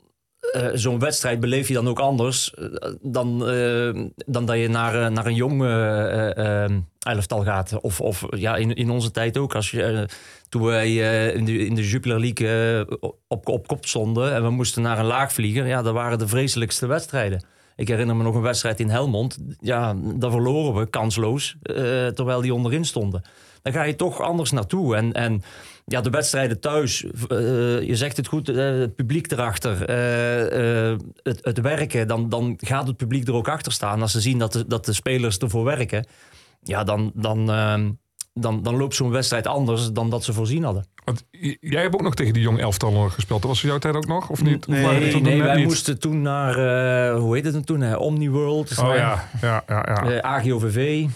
[0.55, 2.67] eh, zo'n wedstrijd beleef je dan ook anders eh,
[3.01, 5.63] dan, eh, dan dat je naar, naar een jong
[6.99, 7.79] elftal gaat.
[7.81, 9.55] Of, of ja, in, in onze tijd ook.
[9.55, 10.09] Als je,
[10.49, 10.95] toen wij
[11.33, 12.85] in, de, in de Jupiler League
[13.27, 16.27] op, op kop stonden en we moesten naar een laag vliegen, ja, dat waren de
[16.27, 17.45] vreselijkste wedstrijden.
[17.75, 19.37] Ik herinner me nog een wedstrijd in Helmond.
[19.59, 21.55] Ja, daar verloren we kansloos,
[22.13, 23.21] terwijl die onderin stonden.
[23.61, 24.95] Dan ga je toch anders naartoe.
[24.95, 25.43] En, en
[25.85, 31.39] ja, de wedstrijden thuis, eh, je zegt het goed, eh, het publiek erachter, eh, het,
[31.41, 34.01] het werken, dan, dan gaat het publiek er ook achter staan.
[34.01, 36.07] Als ze zien dat de, dat de spelers ervoor werken,
[36.61, 37.91] ja, dan, dan, ehm,
[38.33, 40.85] dan, dan loopt zo'n wedstrijd anders dan dat ze voorzien hadden.
[41.03, 41.25] Want
[41.59, 43.41] jij hebt ook nog tegen die jong elftal gespeeld.
[43.41, 44.67] Dat was jouw tijd ook nog, of niet?
[44.67, 45.65] Of Nee, nee net wij niet?
[45.65, 46.55] moesten toen naar,
[47.15, 47.81] hoe heet het toen?
[47.81, 47.95] hè?
[47.95, 50.03] Omniworld, Oh ja, ja, ja.
[50.07, 50.21] ja.
[50.21, 51.07] AGOVV.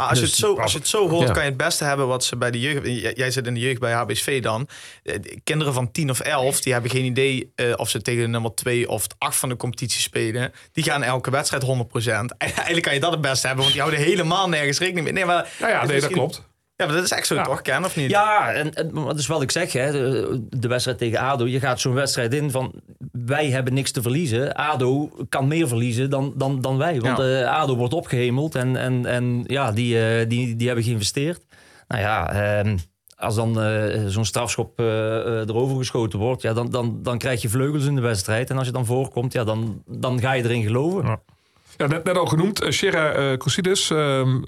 [0.00, 1.32] Als, Dus- je het zo, als je het zo hoort, Ja.
[1.32, 2.86] kan je het beste hebben wat ze bij de jeugd.
[2.86, 4.68] Jij, jij zit in de jeugd bij HBSV dan.
[5.02, 8.20] Eh, de Kinderen van 10 of 11, die hebben geen idee eh, of ze tegen
[8.22, 10.52] de nummer 2 of 8 van de competitie spelen.
[10.72, 12.34] Die gaan elke wedstrijd 100%.
[12.38, 15.14] En eigenlijk kan je dat het beste hebben, want die houden helemaal nergens rekening mee.
[15.14, 16.42] Nee, maar, Ja, ja, nee, dat klopt.
[16.76, 17.42] Ja, maar dat is echt zo Ja.
[17.42, 18.10] toch, Ken, of niet?
[18.10, 19.72] Ja, en, en dat is wat ik zeg.
[19.72, 19.92] Hè.
[19.92, 21.46] De, de wedstrijd tegen ADO.
[21.46, 22.72] Je gaat zo'n wedstrijd in van...
[23.12, 24.54] Wij hebben niks te verliezen.
[24.54, 27.00] ADO kan meer verliezen dan, dan, dan wij.
[27.00, 27.40] Want Ja.
[27.42, 28.54] eh, ADO wordt opgehemeld.
[28.54, 31.44] En, en, en ja, die, eh, die, die hebben geïnvesteerd.
[31.88, 32.76] Nou ja, ehm,
[33.16, 36.42] als dan eh, zo'n strafschop eh, eh, erover geschoten wordt...
[36.42, 38.50] Ja, dan, dan, dan krijg je vleugels in de wedstrijd.
[38.50, 41.04] En als je dan voorkomt, ja, dan, dan ga je erin geloven.
[41.06, 41.20] Ja.
[41.76, 42.62] Ja, net, net al genoemd.
[42.62, 43.32] Uh, Shera eh
[43.90, 44.42] ehm,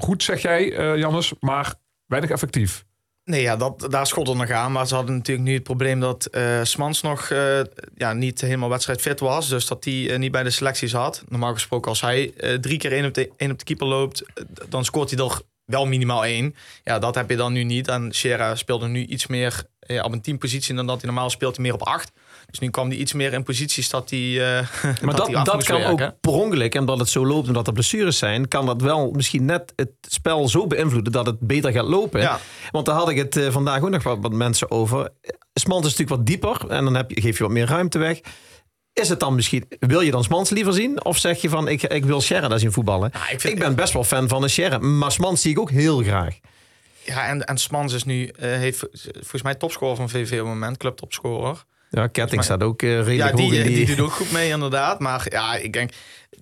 [0.00, 1.74] goed zeg jij, eh, Jannes, maar
[2.06, 2.86] weinig effectief.
[3.24, 4.72] Nee, ja, dat, daar schot nog aan.
[4.72, 7.60] Maar ze hadden natuurlijk nu het probleem dat eh, Smans nog eh,
[7.94, 9.48] ja, niet helemaal wedstrijdfit was.
[9.48, 11.24] Dus dat hij niet bij de selectie zat.
[11.28, 14.22] Normaal gesproken, als hij drie keer één op, de, op de keeper loopt,
[14.68, 16.54] dan scoort hij er wel minimaal één.
[16.84, 17.88] Ja, dat heb je dan nu niet.
[17.88, 19.64] En Shera speelde nu iets meer
[20.02, 21.58] op een teampositie dan dat hij normaal speelt.
[21.58, 22.12] Meer op acht.
[22.50, 24.58] Dus nu kwam hij iets meer in posities dat hij.
[24.58, 24.66] eh,
[25.02, 26.06] Maar dat, dat kan werken.
[26.06, 29.10] ook per ongeluk, en omdat het zo loopt, omdat er blessures zijn, kan dat wel
[29.10, 32.20] misschien net het spel zo beïnvloeden dat het beter gaat lopen.
[32.20, 32.40] Ja.
[32.70, 35.08] Want daar had ik het eh, vandaag ook nog wat, wat mensen over.
[35.54, 38.20] Smans is natuurlijk wat dieper en dan heb je, geef je wat meer ruimte weg.
[38.92, 41.04] Is het dan misschien, wil je dan Smans liever zien?
[41.04, 43.10] Of zeg je van, ik, ik wil daar zien voetballen?
[43.12, 46.38] Ja, ik ben best wel fan van een maar Smans zie ik ook heel graag.
[47.04, 50.46] Ja, en, en Smans is nu, eh, heeft volgens mij topscorer van VV op het
[50.46, 51.64] moment, clubtopscorer.
[51.90, 53.86] Ja, Ketting staat ook eh, redelijk Ja, hoog die, in die, die...
[53.86, 55.00] die doet ook goed mee, inderdaad.
[55.00, 55.90] Maar ja, ik denk,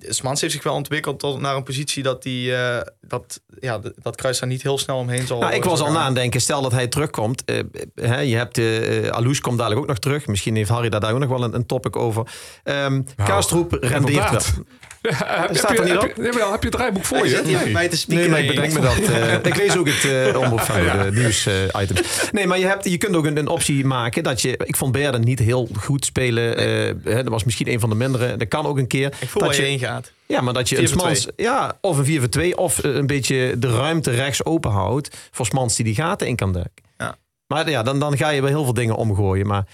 [0.00, 4.16] Smans heeft zich wel ontwikkeld tot naar een positie dat die, eh, dat, ja, dat
[4.16, 5.38] Kruis daar niet heel snel omheen zal.
[5.40, 7.44] Nou, ik zal was al na aan het denken, stel dat hij terugkomt.
[7.44, 7.58] eh,
[7.94, 10.26] hè, je hebt uh, Alous komt dadelijk ook nog terug.
[10.26, 12.26] Misschien heeft Harry daar, daar ook nog wel een, een topic over.
[12.64, 14.64] Ehm Kaastroep rendeert wel.
[15.10, 16.16] Ja, heb, Staat je, er niet heb op?
[16.16, 17.42] je- jawel, heb je het draaiboek voor je?
[17.44, 17.88] Nee.
[17.88, 18.98] te maar ik bedenk me dat.
[19.08, 22.28] eh, ik lees ook het uh, omroep van de nieuws-items.
[22.32, 24.56] nee, maar je, hebt, je kunt ook een, een optie maken dat je...
[24.64, 26.56] Ik vond Berden niet heel goed spelen.
[26.56, 26.66] eh,
[27.14, 28.36] hè, dat was misschien een van de mindere.
[28.36, 29.12] Dat kan ook een keer.
[29.20, 30.12] Ik voel dat je heen gaat.
[30.26, 31.28] Ja, maar dat je 4 een Smans...
[31.36, 32.56] Ja, of een 4 voor 2.
[32.56, 35.28] Of eh, een beetje de ruimte rechts open houdt.
[35.30, 36.84] Voor Smans die die gaten in kan duiken.
[36.98, 37.16] Ja.
[37.46, 39.46] Maar ja, dan, dan ga je wel heel veel dingen omgooien.
[39.46, 39.66] Maar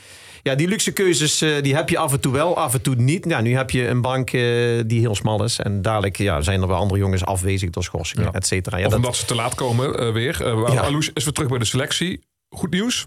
[0.42, 2.94] ja, die luxe keuzes eh, die heb je af en toe wel, af en toe
[2.94, 3.24] niet.
[3.28, 4.40] Ja, nu heb je een bank eh,
[4.86, 5.58] die heel smal is.
[5.58, 8.32] En dadelijk ja, zijn er wel andere jongens afwezig door schorsingen, Ja.
[8.32, 8.76] et cetera.
[8.76, 10.46] Ja, Of dat, omdat ze te laat komen weer.
[10.46, 10.88] Uh, Ja.
[11.14, 12.20] Is weer terug bij de selectie.
[12.48, 13.06] Goed nieuws.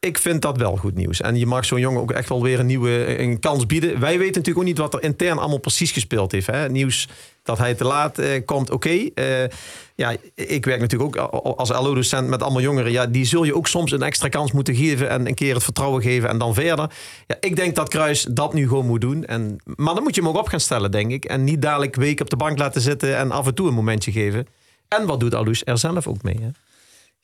[0.00, 1.20] Ik vind dat wel goed nieuws.
[1.20, 4.00] En je mag zo'n jongen ook echt wel weer een nieuwe een kans bieden.
[4.00, 6.46] Wij weten natuurlijk ook niet wat er intern allemaal precies gespeeld heeft.
[6.46, 6.68] Hè?
[6.68, 7.08] Nieuws
[7.42, 9.08] dat hij te laat eh, komt, oké.
[9.14, 9.48] Eh,
[9.94, 12.92] ja, ik werk natuurlijk ook als LO-docent met allemaal jongeren.
[12.92, 15.64] Ja, die zul je ook soms een extra kans moeten geven en een keer het
[15.64, 16.90] vertrouwen geven en dan verder.
[17.26, 19.24] Ja, ik denk dat Kruis dat nu gewoon moet doen.
[19.24, 21.24] En, maar dan moet je hem ook op gaan stellen, denk ik.
[21.24, 24.12] En niet dadelijk weken op de bank laten zitten en af en toe een momentje
[24.12, 24.46] geven.
[24.88, 26.38] En wat doet Alous er zelf ook mee?
[26.40, 26.48] Hè?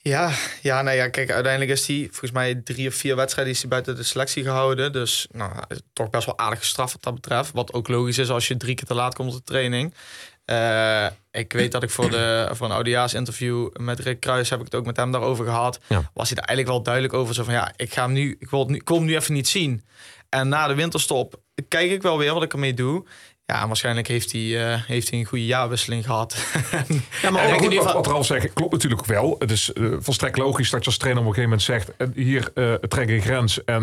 [0.07, 0.31] Ja,
[0.62, 3.69] ja, nou ja, kijk, uiteindelijk is hij volgens mij drie of vier wedstrijden is hij
[3.69, 4.92] buiten de selectie gehouden.
[4.92, 5.53] Dus nou,
[5.92, 7.53] toch best wel aardig gestraft wat dat betreft.
[7.53, 9.95] Wat ook logisch is als je drie keer te laat komt op de training.
[10.45, 14.64] Eh, ik weet dat ik voor, de, voor een oudejaarsinterview met Rick Kruis heb ik
[14.64, 15.81] het ook met hem daarover gehad.
[15.87, 16.11] Ja.
[16.14, 17.35] Was hij er eigenlijk wel duidelijk over.
[17.35, 19.14] Zo van ja, ik ga hem nu, ik wil het nu, ik wil hem nu
[19.14, 19.85] even niet zien.
[20.29, 23.05] En na de winterstop kijk ik wel weer wat ik ermee doe.
[23.47, 26.37] Ja, waarschijnlijk heeft hij, uh, heeft hij een goede jaarwisseling gehad.
[27.23, 29.37] Ja, maar ook, goed, in ieder wat, geval- wat Ralf zegt, klopt natuurlijk wel.
[29.39, 31.97] Het is eh, volstrekt logisch dat je als trainer op een gegeven moment zegt...
[32.17, 33.83] eh, hier eh trek een grens en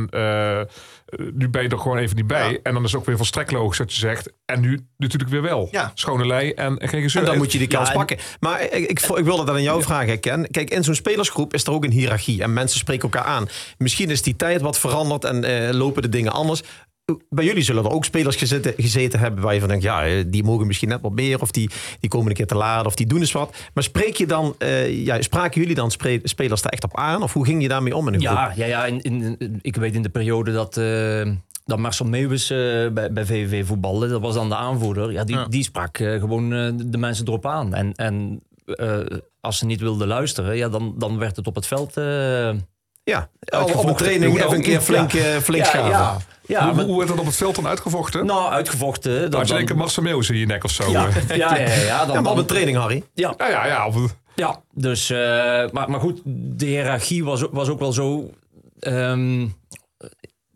[1.34, 2.52] nu ben je er gewoon even niet bij.
[2.52, 2.58] Ja.
[2.64, 4.32] En dan is het ook weer volstrekt logisch dat je zegt...
[4.46, 5.68] en nu natuurlijk weer wel.
[5.72, 5.92] Ja.
[5.94, 7.22] Schone lei en, en geen gezeur.
[7.22, 8.18] En dan moet je die kans Ja, pakken.
[8.40, 10.52] Maar ik, ik, ik wilde dat aan jou vragen, Ken.
[10.52, 12.42] Kijk, in zo'n spelersgroep is er ook een hiërarchie.
[12.44, 13.48] En mensen spreken elkaar aan.
[13.78, 16.62] Misschien is die tijd wat veranderd en eh, lopen de dingen anders.
[17.30, 20.24] Bij jullie zullen er ook spelers gezeten, gezeten hebben waar je van denkt, ja, eh,
[20.28, 22.96] die mogen misschien net wat meer, of die, die komen een keer te laat, of
[22.96, 23.56] die doen eens wat.
[23.74, 25.92] Maar spreek je dan, eh, ja, spraken jullie dan
[26.24, 27.24] spelers daar echt op aan?
[27.24, 28.34] Of hoe ging je daarmee om in een groep?
[28.36, 31.30] Ja, ja, ja in, in, in- ik weet in de periode dat, eh,
[31.66, 32.58] dat Marcel Meeuwis eh,
[32.92, 35.12] bij, bij VVV voetbalde, dat was dan de aanvoerder.
[35.12, 35.46] Ja, die, Ja.
[35.46, 37.74] die sprak gewoon eh, de mensen erop aan.
[37.74, 39.00] En, en eh,
[39.42, 41.98] als ze niet wilden luisteren, ja, dan, dan werd het op het veld.
[41.98, 42.04] eh,
[43.04, 43.30] Ja,
[43.76, 45.12] op een training even een keer flink,
[45.42, 45.90] flink ja, schaven.
[45.90, 48.26] ja, ja, hoe, maar- hoe werd dat op het veld dan uitgevochten?
[48.26, 49.14] nou, uitgevochten.
[49.32, 49.68] Dan, als je dan- een
[50.30, 50.92] in je nek of zo.
[50.92, 51.28] ja, eh.
[51.38, 53.04] ja, ja, ja, ja, dan, Ja, maar op dan- een training, Harry.
[53.14, 53.88] ja, Ja, ja, ja.
[53.88, 55.18] Of, Ja, dus, eh,
[55.72, 58.30] maar, maar goed, de hiërarchie was, ook- was ook wel zo.
[58.80, 59.48] ehm,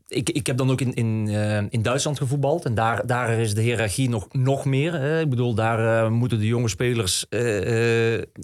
[0.07, 2.65] ik, ik heb dan ook in, in, eh, in Duitsland gevoetbald.
[2.65, 4.93] En daar, daar is de hiërarchie nog, nog meer.
[4.93, 5.19] Hè.
[5.21, 7.25] Ik bedoel, daar eh, moeten de jonge spelers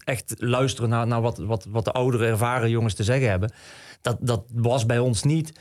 [0.04, 3.52] echt luisteren naar, naar wat, wat, wat de oudere, ervaren jongens te zeggen hebben.
[4.02, 5.52] Dat, dat was bij ons niet.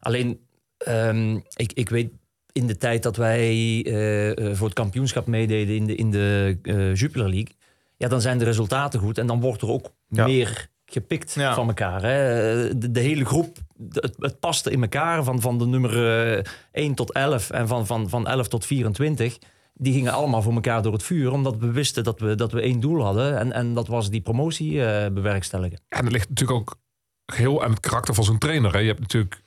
[0.00, 0.40] Alleen,
[0.84, 2.10] ehm, ik, ik weet
[2.52, 3.46] in de tijd dat wij
[3.86, 7.54] eh, eh, voor het kampioenschap meededen in de, in de eh, Jupiler League.
[7.96, 10.24] Ja, dan zijn de resultaten goed en dan wordt er ook Ja.
[10.26, 11.54] meer gepikt Ja.
[11.54, 12.02] van elkaar.
[12.02, 12.78] Hè.
[12.78, 13.56] De, de hele groep,
[13.92, 17.86] het, het paste in elkaar van, van de nummer eh, 1 tot 11 en van,
[17.86, 19.38] van, van 11 tot 24.
[19.74, 22.60] Die gingen allemaal voor elkaar door het vuur, omdat we wisten dat we, dat we
[22.60, 23.38] één doel hadden.
[23.38, 24.72] En, en dat was die promotie
[25.10, 25.80] bewerkstelligen.
[25.88, 26.76] En dat ligt natuurlijk ook
[27.34, 28.72] heel aan het karakter van zo'n trainer.
[28.72, 28.78] Hè.
[28.78, 29.42] Je hebt natuurlijk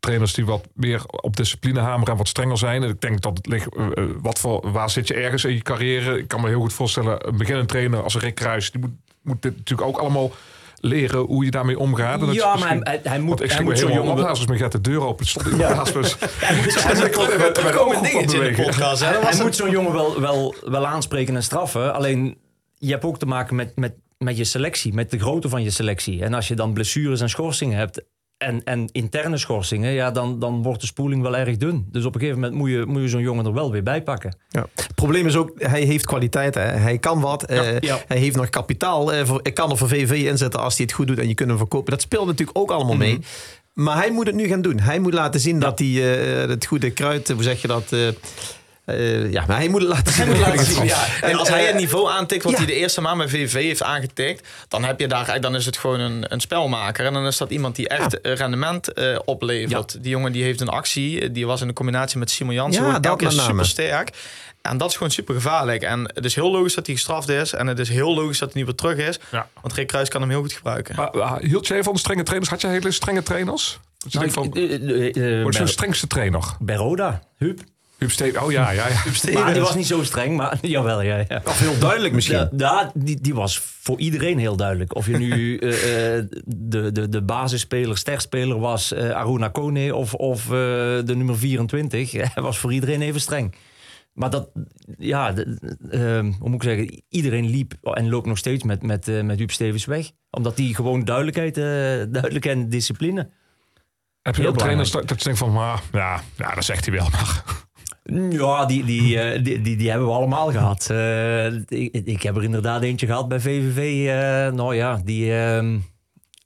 [0.00, 2.82] trainers die wat meer op discipline hameren en wat strenger zijn.
[2.82, 5.54] En ik denk dat het ligt, eh, eh, wat voor, waar zit je ergens in
[5.54, 6.18] je carrière?
[6.18, 8.90] Ik kan me heel goed voorstellen, een beginnend trainer als Rick Kruis, die moet,
[9.22, 10.32] moet dit natuurlijk ook allemaal
[10.80, 12.20] leren hoe je daarmee omgaat.
[12.20, 14.22] En dat Ja, maar hij, moet, ik moet zo'n helemaal jongen...
[14.22, 14.28] op.
[14.28, 15.46] Als me gaat de deur open, stond.
[15.46, 16.74] Hij moet,
[17.56, 19.00] Er dingetjes in de podcast.
[19.00, 21.94] Dat hij moet zo'n jongen wel, wel, wel aanspreken en straffen.
[21.94, 22.38] Alleen,
[22.74, 25.70] je hebt ook te maken met, met, met je selectie, met de grootte van je
[25.70, 26.24] selectie.
[26.24, 28.02] En als je dan blessures en schorsingen hebt...
[28.38, 31.86] En, en interne schorsingen, ja, dan, dan wordt de spoeling wel erg dun.
[31.90, 34.02] Dus op een gegeven moment moet je, moet je zo'n jongen er wel weer bij
[34.02, 34.36] pakken.
[34.48, 34.66] Ja.
[34.74, 36.54] Het probleem is ook, hij heeft kwaliteit.
[36.54, 36.60] Hè?
[36.60, 37.44] Hij kan wat.
[37.44, 37.98] eh, ja.
[38.06, 39.12] Hij heeft nog kapitaal.
[39.12, 41.34] eh, voor, ik kan er voor VV inzetten als hij het goed doet en je
[41.34, 41.90] kunt hem verkopen.
[41.90, 43.18] Dat speelt natuurlijk ook allemaal mee.
[43.72, 44.80] Maar hij moet het nu gaan doen.
[44.80, 45.88] Hij moet laten zien dat hij
[46.42, 47.92] eh, het goede kruid, eh, hoe zeg je dat?
[48.88, 50.38] Eh, eh, ja, maar hij moet het laten zien.
[50.38, 51.04] laten zien, ja.
[51.20, 52.58] En als hij eh, het niveau aantikt wat ja.
[52.58, 55.76] hij de eerste maand bij VV heeft aangetikt, dan heb je daar, dan is het
[55.76, 57.06] gewoon een, een spelmaker.
[57.06, 60.02] En dan is dat iemand die echt eh, rendement eh, oplevert.
[60.02, 62.84] Die jongen die heeft een actie, eh, die was in de combinatie met Simon Jansen,
[62.84, 63.48] Ja, dat elke keer met name.
[63.50, 64.10] super sterk.
[64.62, 65.82] En dat is gewoon super gevaarlijk.
[65.82, 67.52] En het is heel logisch dat hij gestraft is.
[67.52, 69.18] En het is heel logisch dat hij nu weer terug is.
[69.30, 69.48] Ja.
[69.62, 70.94] Want Rick Kruis kan hem heel goed gebruiken.
[71.12, 72.50] Maar hield jij van strenge trainers?
[72.50, 73.78] Had jij hele strenge trainers?
[74.08, 76.44] Je Nou, van, ik- eh, eh, eh, je de strengste trainer?
[76.58, 77.60] bij Roda, Huub.
[78.06, 79.32] Steen, oh ja, ja, ja.
[79.32, 81.24] Maar die was niet zo streng, maar jawel, ja.
[81.28, 81.42] ja.
[81.44, 82.36] Of heel duidelijk misschien.
[82.38, 84.94] Ja, ja, die, die was voor iedereen heel duidelijk.
[84.94, 90.14] Of je nu eh, eh, de, de, de basisspeler, sterspeler was, eh, Aruna Kone of,
[90.14, 93.54] of de nummer 24, hij was voor iedereen even streng.
[94.12, 94.50] Maar dat,
[94.98, 95.58] ja, de-
[96.38, 99.84] hoe moet ik zeggen, iedereen liep en loopt nog steeds met, met, met Huub Stevens
[99.84, 100.10] weg.
[100.30, 101.54] Omdat die gewoon duidelijkheid,
[102.12, 103.30] duidelijkheid en discipline.
[104.22, 105.52] Heb je ook trainers dat, je denkt van,
[105.92, 107.66] ja, ja, dat zegt hij wel, maar...
[108.30, 110.90] Ja, die, die, eh, die, die, die hebben we allemaal gehad.
[110.90, 114.06] Eh, ik, ik heb er inderdaad eentje gehad bij VVV.
[114.08, 115.78] eh, nou ja, die, ehm,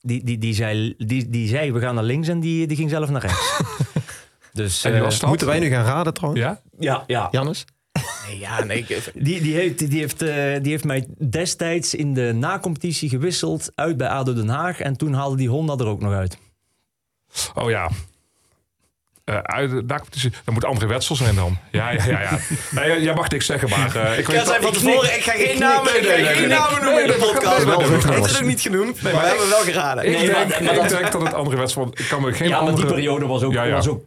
[0.01, 2.91] die, die, die, zei, die, die zei we gaan naar links en die, die ging
[2.91, 3.61] zelf naar rechts.
[4.53, 5.29] dus En die eh, was dat?
[5.29, 6.43] Moeten wij nu gaan raden trouwens?
[6.43, 6.61] Ja?
[6.79, 7.29] ja, ja.
[7.31, 7.65] Jannes?
[8.29, 8.79] Nee, ja, nee.
[8.79, 10.19] ik- Die, die, heeft, die, heeft,
[10.63, 14.81] die heeft mij destijds in de nacompetitie gewisseld uit bij ADO Den Haag.
[14.81, 16.39] En toen haalde die Honda er ook nog uit.
[17.55, 17.91] Oh ja.
[19.25, 20.33] Eh uit competitie.
[20.45, 21.59] Dan moet André Wetsel zijn dan.
[21.71, 22.21] Ja, ja, ja.
[22.21, 22.39] ja.
[22.81, 23.97] Nee, jij- mag niks zeggen, maar...
[23.97, 26.83] eh, ik Ja, weet zei van tevoren, ik ga geen namen, ik ga geen namen
[26.85, 27.67] noemen in de nee, podcast.
[27.67, 28.15] nee, nee, nee, nee, nee.
[28.21, 30.05] Het is ook niet genoemd, maar we hebben wel geraden.
[30.07, 31.89] Ik, Nee, denk, maar- maar ik dat- denk dat het André Wetsel...
[31.95, 32.87] Ik kan me geen Ja, maar andere...
[32.87, 33.75] die periode was ook, Ja, ja.
[33.75, 34.05] was ook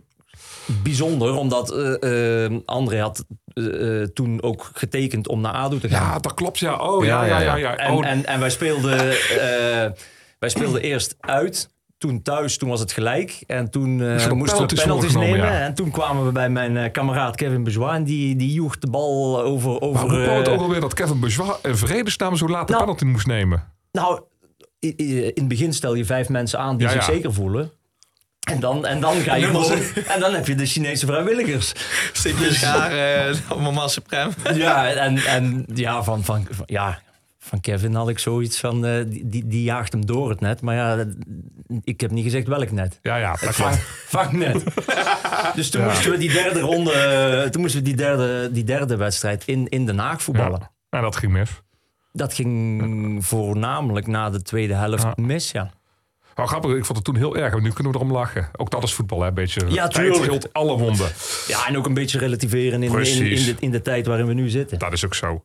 [0.66, 1.34] bijzonder.
[1.36, 6.02] Omdat eh, eh, André had eh, eh, toen ook getekend om naar ADO te gaan.
[6.12, 6.76] Ja, dat klopt, ja.
[6.76, 7.76] Oh, ja, Ja, ja, ja.
[7.76, 9.92] En, Oh, en, en wij, speelden, eh,
[10.40, 11.70] wij speelden eerst uit.
[11.98, 13.44] Toen thuis, toen was het gelijk.
[13.48, 15.38] En toen eh, er ook moesten we penalties nemen.
[15.38, 15.60] ja.
[15.60, 17.68] En toen kwamen we bij mijn eh, kameraad Kevin.
[17.90, 19.70] En die, die joeg de bal over...
[19.70, 22.68] maar over hoe kwam het eh, ook alweer dat Kevin Bourgeois in vredesnaam zo laat
[22.68, 23.64] de Nou, penalty moest nemen?
[23.92, 24.22] nou,
[24.80, 27.14] in het begin stel je vijf mensen aan die Ja, zich ja.
[27.14, 27.72] zeker voelen.
[28.52, 29.72] En dan, en dan ga je gewoon,
[30.08, 31.74] En dan heb je de Chinese vrijwilligers.
[32.14, 34.32] Stikjes haar, eh mama supreme.
[34.54, 37.02] Ja, en, en ja, van, van, van- ja,
[37.46, 40.62] van Kevin had ik zoiets van, eh, die, die, jaagt hem door het net.
[40.62, 41.06] Maar ja,
[41.84, 43.00] ik heb niet gezegd welk net.
[43.02, 43.76] Ja, ja, dat Vang,
[44.08, 44.64] vangnet.
[45.56, 48.96] Dus toen moesten we die derde ronde, eh, toen moesten we die derde, die derde
[48.96, 50.60] wedstrijd in, in Den Haag voetballen.
[50.60, 50.72] Ja.
[50.90, 51.62] En dat ging mis.
[52.12, 55.14] Dat ging voornamelijk na de tweede helft Ja.
[55.16, 55.72] mis, ja.
[56.36, 57.54] Nou, grappig, ik vond het toen heel erg.
[57.54, 58.50] Maar nu kunnen we erom lachen.
[58.56, 59.28] Ook dat is voetbal, hè.
[59.28, 61.12] Een beetje Ja, heelt alle wonden.
[61.48, 64.34] Ja, en ook een beetje relativeren in, in, in, de, in de tijd waarin we
[64.34, 64.80] nu zitten.
[64.80, 65.44] Dat is ook zo.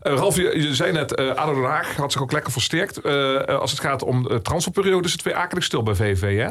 [0.00, 3.00] Eh Ralf, je, zei net, Haag had zich ook lekker versterkt.
[3.00, 6.50] Eh, als het gaat om de transferperiode is het weer akelig stil bij VV, hè?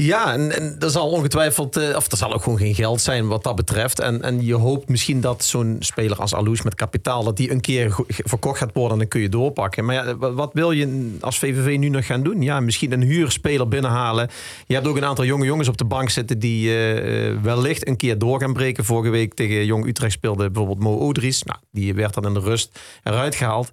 [0.00, 3.28] Ja, en, en er zal ongetwijfeld, eh, of er zal ook gewoon geen geld zijn
[3.28, 4.00] wat dat betreft.
[4.00, 7.60] En, en je hoopt misschien dat zo'n speler als Alous met kapitaal, dat die een
[7.60, 9.84] keer verkocht gaat worden en dan kun je doorpakken.
[9.84, 12.42] Maar ja, wa- wat wil je als VVV nu nog gaan doen?
[12.42, 14.28] Ja, misschien een huurspeler binnenhalen.
[14.66, 17.88] Je hebt ook een aantal jonge jongens op de bank zitten die eh, eh, wellicht
[17.88, 18.84] een keer door gaan breken.
[18.84, 21.42] Vorige week tegen Jong Utrecht speelde bijvoorbeeld Mo Odries.
[21.42, 23.72] Nou, die werd dan in de rust eruit gehaald.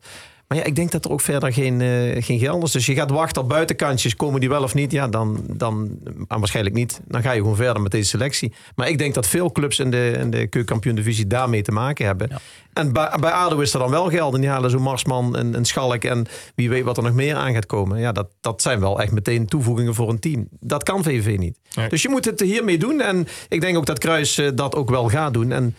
[0.55, 2.71] Maar ja, ik denk dat er ook verder geen, eh, geen geld is.
[2.71, 4.15] Dus je gaat wachten op buitenkantjes.
[4.15, 4.91] Komen die wel of niet?
[4.91, 7.01] Ja, dan, dan ah, waarschijnlijk niet.
[7.07, 8.53] Dan ga je gewoon verder met deze selectie.
[8.75, 12.29] Maar ik denk dat veel clubs in de, in de keukenkampioen-divisie daarmee te maken hebben.
[12.73, 14.33] En bij, bij ADO is er dan wel geld.
[14.33, 16.03] En die halen zo'n Marsman en, en Schalk.
[16.03, 17.99] En wie weet wat er nog meer aan gaat komen.
[17.99, 20.47] Ja, dat, dat zijn wel echt meteen toevoegingen voor een team.
[20.59, 21.57] Dat kan VVV niet.
[21.75, 21.89] Nee.
[21.89, 23.01] Dus je moet het hiermee doen.
[23.01, 25.51] En ik denk ook dat Kruis eh, dat ook wel gaat doen.
[25.51, 25.75] En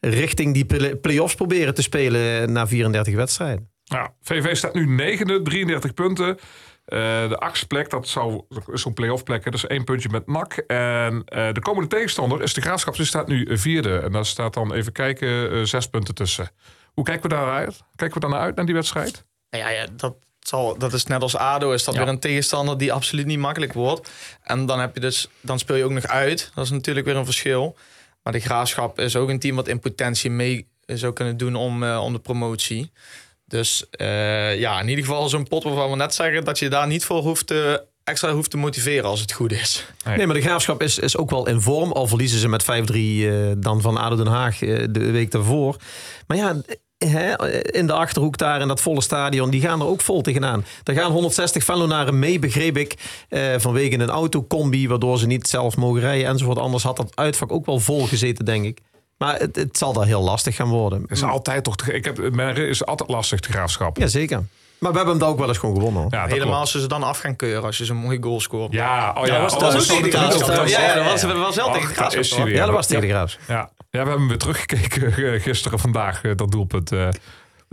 [0.00, 3.69] richting die play- play-offs proberen te spelen na 34 wedstrijden.
[3.90, 6.38] Ja, VV staat nu negende, 33 punten.
[6.84, 9.44] Eh, de achtste plek, dat zou zo'n play-off plek.
[9.44, 9.50] hè.
[9.50, 10.52] Dat is één puntje met NAC.
[10.66, 12.96] En eh, de komende tegenstander is de Graafschap.
[12.96, 13.98] Die staat nu vierde.
[13.98, 16.50] En daar staat dan, even kijken, eh, zes punten tussen.
[16.94, 17.82] Hoe kijken we daaruit?
[17.96, 19.24] Kijken we naar uit, naar die wedstrijd?
[19.50, 21.72] Nou ja, ja dat, zal, dat is net als ADO.
[21.72, 22.00] Is dat Ja.
[22.00, 24.10] weer een tegenstander die absoluut niet makkelijk wordt.
[24.42, 26.50] En dan, heb je dus, dan speel je ook nog uit.
[26.54, 27.76] Dat is natuurlijk weer een verschil.
[28.22, 31.84] Maar de Graafschap is ook een team wat in potentie mee zou kunnen doen om,
[31.84, 32.92] om de promotie.
[33.50, 36.44] Dus eh, ja, in ieder geval zo'n pot waarvan we net zeggen...
[36.44, 39.86] dat je daar niet voor hoeft te, extra hoeft te motiveren als het goed is.
[40.04, 40.16] Nee.
[40.16, 41.92] Nee, maar de graafschap is, is ook wel in vorm.
[41.92, 45.76] Al verliezen ze met 5-3 eh, dan van ADO Den Haag eh, de week daarvoor.
[46.26, 46.56] Maar ja,
[46.98, 50.64] hè, in de achterhoek daar in dat volle stadion, die gaan er ook vol tegenaan.
[50.84, 52.94] Er gaan 160 Venlonaren mee, begreep ik,
[53.28, 56.58] eh, vanwege een autocombi, waardoor ze niet zelf mogen rijden enzovoort.
[56.58, 58.78] Anders had dat uitvak ook wel vol gezeten, denk ik.
[59.20, 61.00] Maar het, het zal daar heel lastig gaan worden.
[61.02, 61.76] Het is altijd toch...
[61.76, 62.18] te- Ik heb,
[62.58, 63.96] is altijd lastig, de Graafschap.
[63.96, 64.42] Jazeker.
[64.78, 66.02] Maar we hebben hem daar ook wel eens gewoon gewonnen.
[66.02, 66.12] hoor.
[66.12, 68.72] Ja, Helemaal als ze ze dan af gaan keuren als je zo'n mooie goal scoort.
[68.72, 69.40] Ja, oh ja.
[69.40, 70.66] was- oh, dat was ook tegen de Graafschap.
[70.66, 72.48] Ja, dat was, dat was wel tegen de Graafschap.
[72.48, 73.42] Ja, dat was tegen de graafschap.
[73.48, 73.54] Ja.
[73.54, 76.92] ja, we hebben hem weer teruggekeken eh, gisteren, vandaag, eh, dat doelpunt.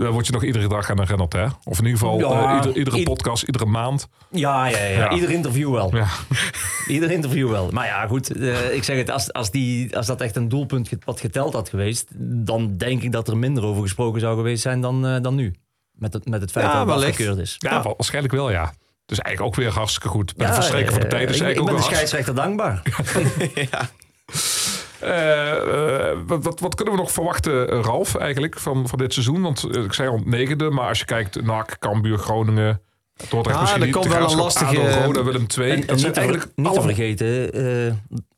[0.03, 1.45] Daar word je nog iedere dag aan herinnerd, hè?
[1.63, 4.07] Of in ieder geval Ja, eh, ieder- iedere ied- podcast, iedere maand.
[4.31, 5.11] Ja, ja, ja, Ja.
[5.11, 5.95] ieder interview wel.
[5.95, 6.07] Ja.
[6.87, 7.69] Ieder interview wel.
[7.71, 8.35] Maar ja, goed.
[8.37, 11.69] eh, ik zeg het, als, als, die, als dat echt een doelpunt wat geteld had
[11.69, 12.07] geweest,
[12.45, 15.55] dan denk ik dat er minder over gesproken zou geweest zijn dan, eh, dan nu.
[15.91, 17.55] Met het, met het feit Ja, dat het afgekeurd is.
[17.57, 18.73] Ja, waarschijnlijk wel, ja.
[19.05, 20.35] Dus eigenlijk ook weer hartstikke goed.
[20.35, 22.35] Bij Ja, verstrekken van de tijd is ik, ik eigenlijk ben ook de hartstikke- scheidsrechter
[22.35, 22.81] dankbaar.
[24.27, 24.66] Eh,
[26.27, 29.41] wat, wat, wat kunnen we nog verwachten, eh, Ralf, eigenlijk, van, van dit seizoen?
[29.41, 31.41] Want eh, ik zei al negende, maar als je kijkt...
[31.45, 32.81] NAC, Cambuur, Groningen...
[33.29, 35.71] Dordrecht Ja, misschien er niet, komt wel een lastige- ADO, Roda, Willem II.
[35.71, 37.93] En, en dat niet, eigenlijk niet te vergeten, eh,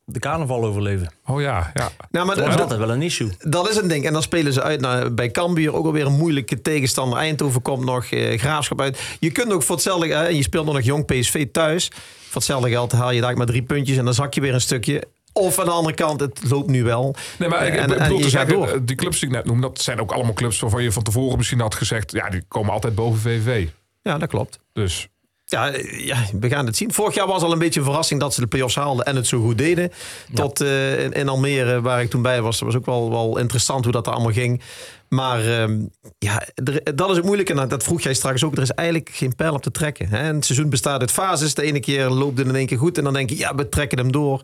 [0.05, 1.11] de carnaval overleven.
[1.25, 1.89] Oh ja, ja.
[2.11, 3.29] Nou, maar Dat is dat, altijd wel een issue.
[3.39, 4.05] dat is een ding.
[4.05, 5.73] En dan spelen ze uit naar, bij Cambuur.
[5.73, 7.17] Ook alweer een moeilijke tegenstander.
[7.19, 8.99] Eindhoven komt nog, eh, Graafschap uit.
[9.19, 10.13] Je kunt ook voor hetzelfde...
[10.13, 11.91] eh, en je speelt nog nog jong PSV thuis.
[12.17, 13.97] Voor hetzelfde geld haal je daar maar drie puntjes...
[13.97, 15.03] en dan zak je weer een stukje.
[15.39, 17.15] Of aan de andere kant, het loopt nu wel.
[17.39, 18.67] Nee, maar ik, En- ik en bedoel je te gaat zeggen, door.
[18.67, 21.03] eh, die clubs die ik net noem, dat zijn ook allemaal clubs waarvan je van
[21.03, 23.67] tevoren misschien had gezegd, ja, die komen altijd boven VV.
[24.01, 24.59] Ja, dat klopt.
[24.73, 25.07] Dus
[25.45, 26.93] Ja, eh, ja, we gaan het zien.
[26.93, 29.27] Vorig jaar was al een beetje een verrassing dat ze de play-offs haalden en het
[29.27, 29.91] zo goed deden.
[30.33, 33.37] Tot eh, in, in Almere, waar ik toen bij was, dat was ook wel, wel
[33.37, 34.61] interessant hoe dat er allemaal ging.
[35.09, 35.79] Maar ehm,
[36.17, 37.53] ja, er- dat is het moeilijke.
[37.53, 38.55] En dat vroeg jij straks ook.
[38.55, 40.07] Er is eigenlijk geen pijl op te trekken.
[40.09, 40.17] Hè?
[40.23, 41.53] Het seizoen bestaat uit fases.
[41.53, 42.97] De ene keer loopt het in één keer goed.
[42.97, 44.41] En dan denk je, ja, we trekken hem door.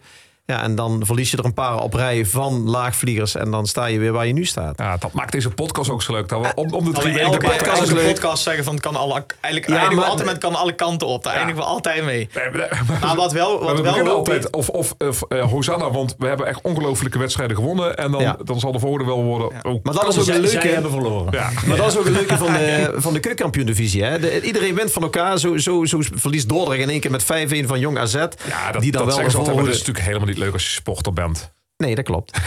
[0.48, 3.36] Ja, en dan verlies je er een paar op rij van laagvliegers.
[3.36, 4.78] En dan sta je weer waar je nu staat.
[4.80, 6.30] ja, dat maakt deze podcast ook zo leuk.
[6.30, 7.26] Dat we om, om de drie weken...
[7.32, 8.06] elke podcast elke leuk.
[8.14, 11.08] podcast zeggen van het kan alle, eigenlijk Ja, eindigen we altijd met kan alle kanten
[11.08, 11.24] op.
[11.24, 12.30] Daar eindigen we altijd mee.
[12.36, 16.16] Nee, maar- Maar wat wel, wat we wel altijd of, of, of eh, Hosanna, want
[16.18, 17.98] we hebben echt ongelofelijke wedstrijden gewonnen.
[17.98, 18.38] En dan, Ja.
[18.44, 19.48] dan zal de volgende wel worden.
[19.48, 20.68] Oh, Maar dat is ook een leuke...
[20.68, 21.34] hebben verloren.
[21.34, 21.50] ja.
[21.66, 24.04] Maar dat is ook een leuke van de, van de keukenkampioen-divisie.
[24.04, 24.20] Hè?
[24.20, 25.38] De- iedereen wint van elkaar.
[25.38, 28.14] Zo, zo, zo verliest Dordrecht in één keer met 5-1 van Jong AZ.
[28.14, 30.35] Ja, dat, die dan dat wel zeggen ze altijd, maar dat is natuurlijk helemaal niet
[30.38, 31.54] leuk als je sporter bent.
[31.78, 32.38] Nee, dat klopt.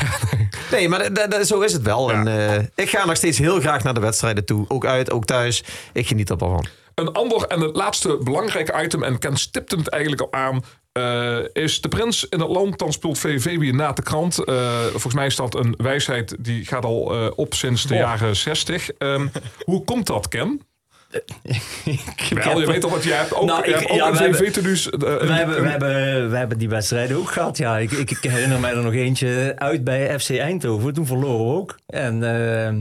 [0.70, 2.10] Nee, maar zo is het wel.
[2.10, 2.24] Ja.
[2.24, 4.64] En, eh, ik ga nog steeds heel graag naar de wedstrijden toe.
[4.68, 5.64] Ook uit, ook thuis.
[5.92, 6.66] Ik geniet er wel van.
[6.94, 11.38] Een ander en het laatste belangrijke item, en Ken stipte het eigenlijk al aan, eh,
[11.52, 12.78] is de prins in het land.
[12.78, 14.44] Dan speelt VVV weer na de krant.
[14.44, 18.36] Eh, volgens mij is dat een wijsheid die gaat al eh, op sinds de jaren
[18.36, 18.90] 60.
[18.90, 19.26] Ehm,
[19.64, 20.62] hoe komt dat, Ken?
[22.30, 24.12] Wel, je weet toch wat jij hebt ook, Nou, je ik- hebt ook ja, een
[24.12, 24.44] wij hebben-
[25.02, 27.56] eh, een- hebben, een- wij, hebben, wij hebben die wedstrijden ook gehad.
[27.56, 30.92] Ja, ik, ik, ik herinner mij er nog eentje uit bij FC Eindhoven.
[30.94, 31.78] Toen verloren we ook.
[31.86, 32.74] En eh,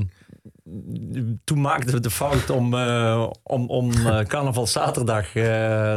[1.43, 3.91] toen maakten we de fout om, eh, om, om
[4.27, 5.33] carnaval zaterdag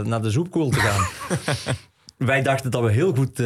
[0.07, 1.07] naar de zoepkoel te gaan.
[2.17, 3.37] Wij dachten dat we heel goed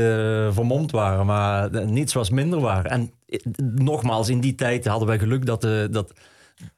[0.54, 2.84] vermomd waren, maar niets was minder waar.
[2.84, 3.10] En
[3.74, 6.12] nogmaals, in die tijd hadden wij geluk dat de, dat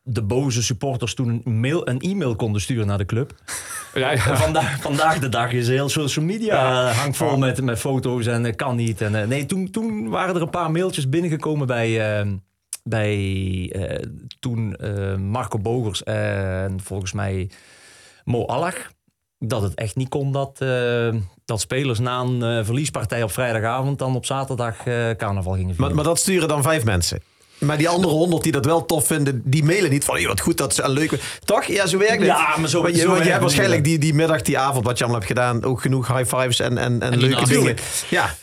[0.02, 3.34] de boze supporters toen een, mail, een e-mail konden sturen naar de club.
[3.94, 4.36] ja, ja.
[4.36, 8.54] Vandaag, vandaag de dag is heel social media hangt vol met, met foto's en eh,
[8.54, 9.00] kan niet.
[9.00, 12.26] En, eh, nee, toen, toen waren er een paar mailtjes binnengekomen bij, eh,
[12.82, 13.16] bij
[13.72, 14.02] eh,
[14.40, 17.50] toen eh, Marco Bogers en volgens mij
[18.24, 18.94] Mo Allach.
[19.38, 24.14] Dat het echt niet kon dat, eh, dat spelers na een verliespartij op vrijdagavond dan
[24.16, 25.86] op zaterdag eh, carnaval gingen vieren.
[25.86, 27.20] Maar, maar dat sturen dan vijf mensen.
[27.58, 30.40] Maar die andere honderd die dat wel tof vinden, die mailen niet van "Hey, wat
[30.40, 31.18] goed dat ze een leuke.
[31.44, 31.64] Toch?
[31.64, 32.26] Ja, zo werkt het.
[32.26, 34.84] Ja, maar zo- want je, zo want je hebt waarschijnlijk die, die middag, die avond,
[34.84, 37.76] wat je allemaal hebt gedaan, ook genoeg high fives en, en, en, leuke dingen.
[38.10, 38.34] Ja.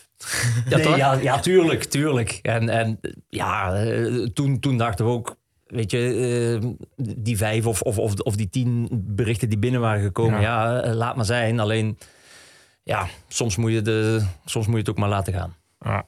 [0.69, 0.95] Ja, nee, toch?
[0.97, 2.39] ja, ja, tuurlijk, tuurlijk.
[2.41, 2.99] En, en
[3.30, 5.36] ja, eh, toen, toen dachten we ook,
[5.67, 6.69] weet je, eh,
[7.17, 10.93] die vijf of, of, of, of die tien berichten die binnen waren gekomen, ja, eh,
[10.93, 11.60] laat maar zijn.
[11.60, 11.97] Alleen,
[12.84, 15.56] ja, soms moet, je de, soms moet je het ook maar laten gaan.
[15.80, 16.06] Ja.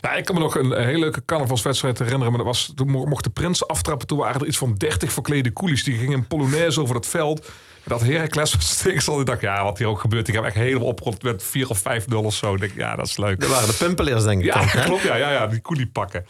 [0.00, 2.28] Ja, ik kan me nog een hele leuke carnavalswedstrijd herinneren.
[2.28, 4.06] Maar dat was, toen mo- mocht de prins aftrappen.
[4.06, 5.84] Toen waren er iets van 30 verklede koelies.
[5.84, 7.50] Die gingen een polonaise over dat veld.
[7.84, 9.22] Dat Heracles was tegenstander.
[9.22, 10.28] Ik dacht, ja, wat hier ook gebeurt.
[10.28, 12.54] Ik heb echt helemaal opgerond met 4 of 5 nul of zo.
[12.54, 13.40] Ik denk, ja, dat is leuk.
[13.40, 14.46] Dat waren de pumpeleers, denk ik.
[14.46, 15.02] Ja, dan, klopt.
[15.02, 16.24] Ja, ja, ja die koelie pakken.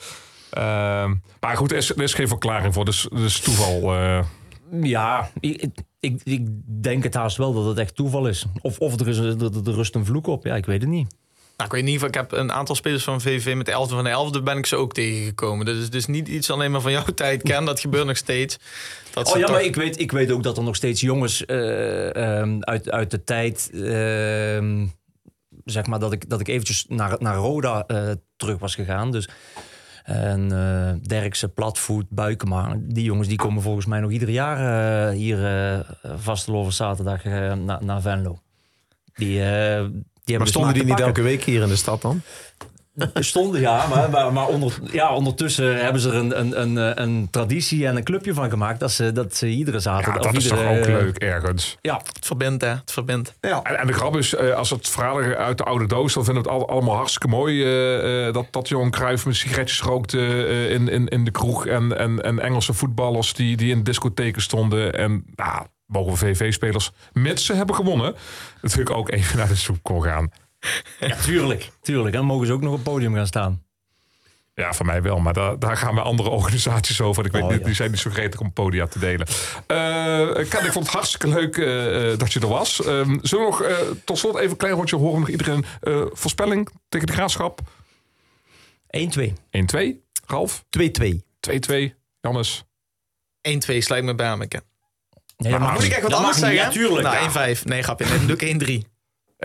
[0.50, 2.84] Ehm, maar goed, er is, er is geen verklaring voor.
[2.84, 3.94] Dus, dus toeval.
[3.94, 4.20] eh.
[4.82, 5.66] Ja, ik,
[6.00, 6.46] ik, ik
[6.82, 8.46] denk het haast wel dat het echt toeval is.
[8.60, 11.14] Of, of er, is, er, er rust een vloek op, ja, ik weet het niet.
[11.58, 14.04] Nou, ik weet niet, ik heb een aantal spelers van VVV met de 11 van
[14.04, 15.66] de 11 ben ik ze ook tegengekomen.
[15.66, 17.64] Dus het is niet iets alleen maar van jouw tijd, Ken.
[17.64, 18.58] Dat gebeurt nog steeds.
[19.12, 21.44] Dat Oh ja, toch- maar ik weet, ik weet ook dat er nog steeds jongens
[21.44, 23.70] eh, ehm, uit, uit de tijd...
[23.72, 24.86] ehm,
[25.64, 29.10] zeg maar dat ik, dat ik eventjes naar, naar Roda eh, terug was gegaan.
[29.10, 29.28] Dus,
[30.04, 30.48] en
[31.06, 32.76] Derksen, Platvoet, Buikema.
[32.80, 35.78] Die jongens die komen volgens mij nog ieder jaar hier eh
[36.16, 38.38] vastelover zaterdag naar, naar Venlo.
[39.14, 39.40] Die,
[40.36, 42.22] Maar stonden de die niet elke week hier in de stad dan?
[43.14, 43.86] Stonden, ja.
[43.86, 47.86] Maar, maar, maar onder, ja, ondertussen hebben ze er een, een, een, eh, een traditie
[47.86, 48.80] en een clubje van gemaakt.
[48.80, 50.14] Dat ze, dat ze iedere zaterdag...
[50.14, 51.76] ja, of dat is toch ook leuk ergens.
[51.80, 52.68] Ja, Het verbindt, hè.
[52.68, 53.34] Het verbindt.
[53.40, 53.62] Ja.
[53.62, 56.42] En, en de grap is, eh, als het verhalen uit de oude doos, dan vinden
[56.42, 57.62] we het al- allemaal hartstikke mooi.
[57.64, 61.66] eh, eh, dat, dat Johan Cruijff met sigaretjes rookte eh, in, in, in de kroeg.
[61.66, 64.94] En, en, en Engelse voetballers die, die in discotheken stonden.
[64.94, 68.14] En nou, mogen we VV-spelers, mits ze hebben gewonnen,
[68.62, 70.30] natuurlijk ook even naar de soepkool gaan.
[71.00, 71.70] Ja, tuurlijk.
[71.80, 72.14] tuurlijk.
[72.14, 73.62] En dan mogen ze ook nog op het podium gaan staan.
[74.54, 75.18] Ja, van mij wel.
[75.18, 77.24] Maar daar, daar gaan we andere organisaties over.
[77.26, 77.64] Ik weet Oh, niet, ja.
[77.64, 79.26] die zijn niet zo gretig om podia te delen.
[79.66, 82.84] Eh Ken, ik vond het hartstikke leuk eh, eh, dat je er was.
[82.84, 85.20] Ehm, zullen we nog eh, tot slot even een klein rondje horen?
[85.20, 87.60] Nog iedereen eh, voorspelling tegen de graafschap?
[89.18, 89.32] 1-2.
[89.50, 89.78] 1-2.
[90.26, 90.64] Ralf?
[90.78, 91.22] 2-2.
[91.40, 91.94] 2-2.
[92.20, 92.64] Jannes?
[93.48, 94.62] 1-2 sluit me bij Anneke.
[95.38, 96.80] Nee, dat mag Moet ik echt wat Dat anders zeggen?
[96.80, 96.88] Ja.
[97.00, 97.54] Nou, ja.
[97.56, 97.62] 1-5.
[97.62, 98.04] Nee, grapje.
[98.06, 98.96] Nee, dan doe ik 1-3.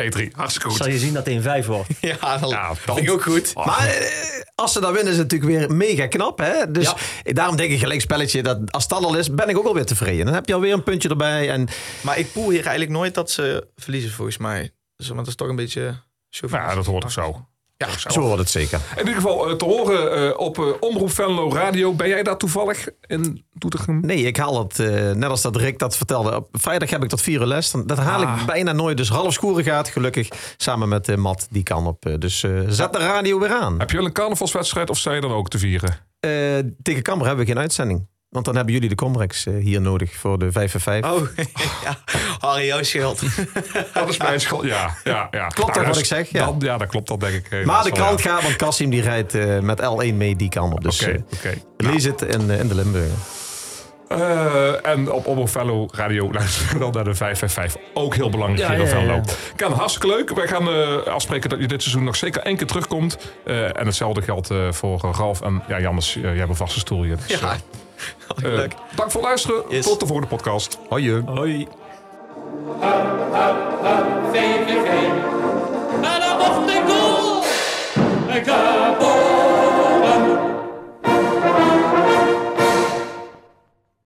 [0.01, 0.31] 1-3.
[0.31, 0.77] Hartstikke goed.
[0.77, 1.89] Zal je zien dat het 1-5 wordt.
[2.01, 3.55] Ja, dat Ja, vind ik ook goed.
[3.55, 6.37] Maar eh, als ze dan winnen is het natuurlijk weer mega knap.
[6.37, 6.71] Hè?
[6.71, 8.43] Dus daarom denk ik gelijk spelletje.
[8.43, 10.25] Dat als dat al is, ben ik ook alweer tevreden.
[10.25, 11.49] Dan heb je alweer een puntje erbij.
[11.49, 11.67] En
[12.01, 14.71] Maar ik poel hier eigenlijk nooit dat ze verliezen, volgens mij.
[14.95, 15.95] Dus want dat is toch een beetje...
[16.29, 17.47] Ja, dat hoort ook zo.
[17.77, 18.79] Ja, zo wordt het zeker.
[18.91, 21.93] In ieder geval eh, te horen eh, op eh, Omroep Venlo Radio.
[21.93, 23.99] Ben jij daar toevallig in Doetinchem?
[23.99, 24.77] Nee, ik haal het,
[25.17, 26.35] net als dat Rick dat vertelde.
[26.35, 27.71] Op vrijdag heb ik tot vier uur les.
[27.85, 28.39] Dat haal Ah.
[28.39, 28.97] ik bijna nooit.
[28.97, 30.27] Dus half scoren gaat, gelukkig.
[30.57, 32.05] Samen met Matt, die kan op.
[32.19, 33.79] dus zet de radio weer aan.
[33.79, 35.97] Heb je wel een carnavalswedstrijd of zijn je dan ook te vieren?
[36.19, 36.31] Eh,
[36.83, 38.07] tegen Kammer hebben we geen uitzending.
[38.33, 41.05] Want dan hebben jullie de Comrex eh, hier nodig voor de 5 en 5.
[41.05, 41.21] Oh,
[41.85, 41.97] ja.
[42.39, 43.21] Harry, jouw schuld.
[43.93, 44.63] Dat is mijn schuld.
[44.63, 45.47] Ja, ja, ja.
[45.47, 46.29] Klopt dat wat ik zeg?
[46.29, 46.45] Ja.
[46.45, 47.45] Dan, ja, dat klopt dat denk ik.
[47.49, 48.29] helaas maar de wel, krant ja.
[48.33, 50.83] gaat, want Kassim die rijdt eh, met L1 mee die kan op.
[50.83, 51.53] Dus Oké, eh, oké.
[51.77, 53.17] lees het in, eh, in de Limburger.
[54.07, 57.81] Eh, en op Omroep Radio luisteren we dan naar de 555.
[57.93, 59.21] Ook heel belangrijk Ja, hier in ja.
[59.55, 60.35] Kan hartstikke leuk.
[60.35, 63.17] Wij gaan eh, afspreken dat je dit seizoen nog zeker één keer terugkomt.
[63.45, 65.41] Eh, en hetzelfde geldt eh, voor eh, Ralf.
[65.41, 67.15] En ja, Jannes, eh, jij hebt een vaste stoel hier.
[67.27, 67.57] Dus, Ja, eh,
[68.95, 69.81] Dank voor het luisteren.
[69.81, 70.77] Tot de volgende podcast.
[70.89, 71.21] Hoi.
[71.25, 71.67] Hoi.
[74.31, 74.87] VVV.
[78.27, 79.22] En dan.